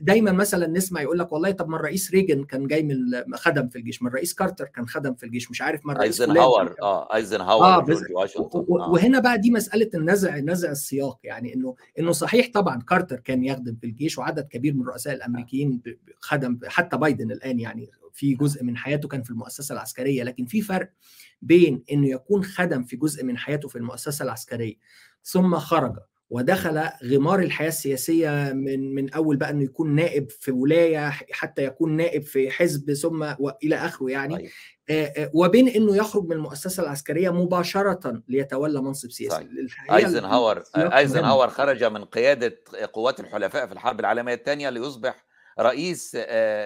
دايما 0.00 0.32
مثلا 0.32 0.66
نسمع 0.66 1.02
يقول 1.02 1.18
لك 1.18 1.32
والله 1.32 1.50
طب 1.50 1.68
ما 1.68 1.76
الرئيس 1.76 2.10
ريجن 2.10 2.44
كان 2.44 2.66
جاي 2.66 2.82
من 2.82 2.96
خدم 3.34 3.68
في 3.68 3.78
الجيش 3.78 4.02
ما 4.02 4.08
الرئيس 4.08 4.34
كارتر 4.34 4.64
كان 4.64 4.88
خدم 4.88 5.14
في 5.14 5.26
الجيش 5.26 5.50
مش 5.50 5.62
عارف 5.62 5.86
ما 5.86 5.92
الرئيس 5.92 6.20
أيزنهاور 6.20 6.74
آه 6.82 7.14
أيزنهاور 7.14 7.64
آه 7.64 7.84
وهنا 8.68 9.18
بقى 9.18 9.38
دي 9.38 9.50
مسألة 9.50 9.90
النزع 9.94 10.38
نزع 10.38 10.70
السياق 10.70 11.18
يعني 11.24 11.54
إنه 11.54 11.74
إنه 11.98 12.12
صحيح 12.12 12.50
طبعا 12.54 12.80
كارتر 12.82 13.20
كان 13.20 13.44
يخدم 13.44 13.76
في 13.80 13.86
الجيش 13.86 14.18
وعدد 14.18 14.48
كبير 14.48 14.74
من 14.74 14.80
الرؤساء 14.80 15.14
الأمريكيين 15.14 15.82
خدم 16.20 16.58
حتى 16.66 16.96
بايدن 16.96 17.30
الآن 17.30 17.60
يعني 17.66 17.90
في 18.12 18.34
جزء 18.34 18.64
من 18.64 18.76
حياته 18.76 19.08
كان 19.08 19.22
في 19.22 19.30
المؤسسة 19.30 19.72
العسكرية 19.72 20.22
لكن 20.22 20.46
في 20.46 20.60
فرق 20.62 20.90
بين 21.42 21.82
إنه 21.92 22.08
يكون 22.08 22.44
خدم 22.44 22.82
في 22.84 22.96
جزء 22.96 23.24
من 23.24 23.38
حياته 23.38 23.68
في 23.68 23.76
المؤسسة 23.76 24.24
العسكرية 24.24 24.74
ثم 25.24 25.56
خرج 25.56 25.96
ودخل 26.30 26.82
غمار 27.04 27.38
الحياة 27.38 27.68
السياسية 27.68 28.52
من 28.52 28.94
من 28.94 29.12
أول 29.12 29.36
بقى 29.36 29.50
إنه 29.50 29.64
يكون 29.64 29.94
نائب 29.94 30.30
في 30.30 30.50
ولاية 30.50 31.10
حتى 31.10 31.64
يكون 31.64 31.96
نائب 31.96 32.22
في 32.22 32.50
حزب 32.50 32.92
ثم 32.92 33.34
والى 33.38 33.76
آخره 33.76 34.10
يعني 34.10 34.36
طيب. 34.36 34.50
وبين 35.34 35.68
إنه 35.68 35.96
يخرج 35.96 36.24
من 36.24 36.32
المؤسسة 36.32 36.82
العسكرية 36.82 37.30
مباشرة 37.30 38.22
ليتولى 38.28 38.82
منصب 38.82 39.10
سياسي. 39.10 39.48
أيزنهاور 39.92 40.62
أيزنهاور 40.76 41.48
خرج 41.48 41.84
من 41.84 42.04
قيادة 42.04 42.58
قوات 42.92 43.20
الحلفاء 43.20 43.66
في 43.66 43.72
الحرب 43.72 44.00
العالمية 44.00 44.34
الثانية 44.34 44.70
ليصبح 44.70 45.25
رئيس 45.60 46.16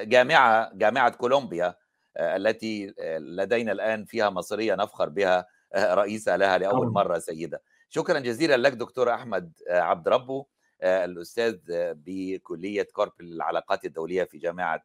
جامعة 0.02 0.70
جامعة 0.74 1.10
كولومبيا 1.10 1.74
التي 2.20 2.94
لدينا 3.18 3.72
الآن 3.72 4.04
فيها 4.04 4.30
مصرية 4.30 4.74
نفخر 4.74 5.08
بها 5.08 5.46
رئيسة 5.76 6.36
لها 6.36 6.58
لأول 6.58 6.86
مرة 6.92 7.18
سيدة. 7.18 7.62
شكرا 7.88 8.18
جزيلا 8.18 8.56
لك 8.56 8.72
دكتور 8.72 9.14
أحمد 9.14 9.52
عبد 9.68 10.08
ربه 10.08 10.46
الأستاذ 10.82 11.58
بكلية 11.94 12.88
كورب 12.92 13.12
العلاقات 13.20 13.84
الدولية 13.84 14.24
في 14.24 14.38
جامعة 14.38 14.82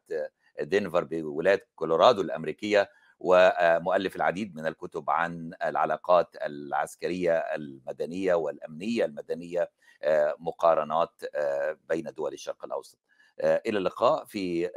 دنفر 0.60 1.04
بولاية 1.04 1.66
كولورادو 1.74 2.20
الأمريكية 2.20 2.88
ومؤلف 3.20 4.16
العديد 4.16 4.56
من 4.56 4.66
الكتب 4.66 5.10
عن 5.10 5.52
العلاقات 5.64 6.36
العسكرية 6.44 7.32
المدنية 7.38 8.34
والأمنية 8.34 9.04
المدنية 9.04 9.70
مقارنات 10.38 11.22
بين 11.88 12.04
دول 12.16 12.32
الشرق 12.32 12.64
الأوسط. 12.64 12.98
إلى 13.40 13.78
اللقاء 13.78 14.24
في 14.24 14.70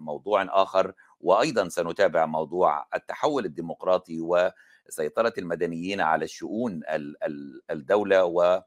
موضوع 0.00 0.62
آخر. 0.62 0.92
وأيضا 1.20 1.68
سنتابع 1.68 2.26
موضوع 2.26 2.86
التحول 2.94 3.44
الديمقراطي 3.44 4.20
وسيطرة 4.20 5.32
المدنيين 5.38 6.00
على 6.00 6.24
الشؤون 6.24 6.82
الدولة 7.70 8.24
و 8.24 8.62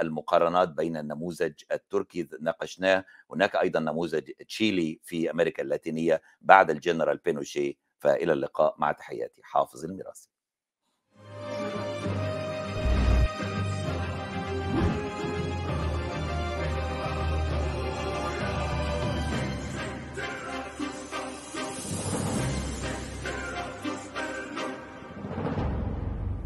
المقارنات 0.00 0.68
بين 0.68 0.96
النموذج 0.96 1.52
التركي 1.72 2.28
ناقشناه. 2.40 3.04
هناك 3.30 3.56
أيضا 3.56 3.80
نموذج 3.80 4.30
تشيلي 4.48 5.00
في 5.02 5.30
أمريكا 5.30 5.62
اللاتينية 5.62 6.22
بعد 6.40 6.70
الجنرال 6.70 7.16
بينوشي 7.16 7.78
فإلى 7.98 8.32
اللقاء. 8.32 8.74
مع 8.78 8.92
تحياتي. 8.92 9.42
حافظ 9.44 9.84
الميراثي. 9.84 10.28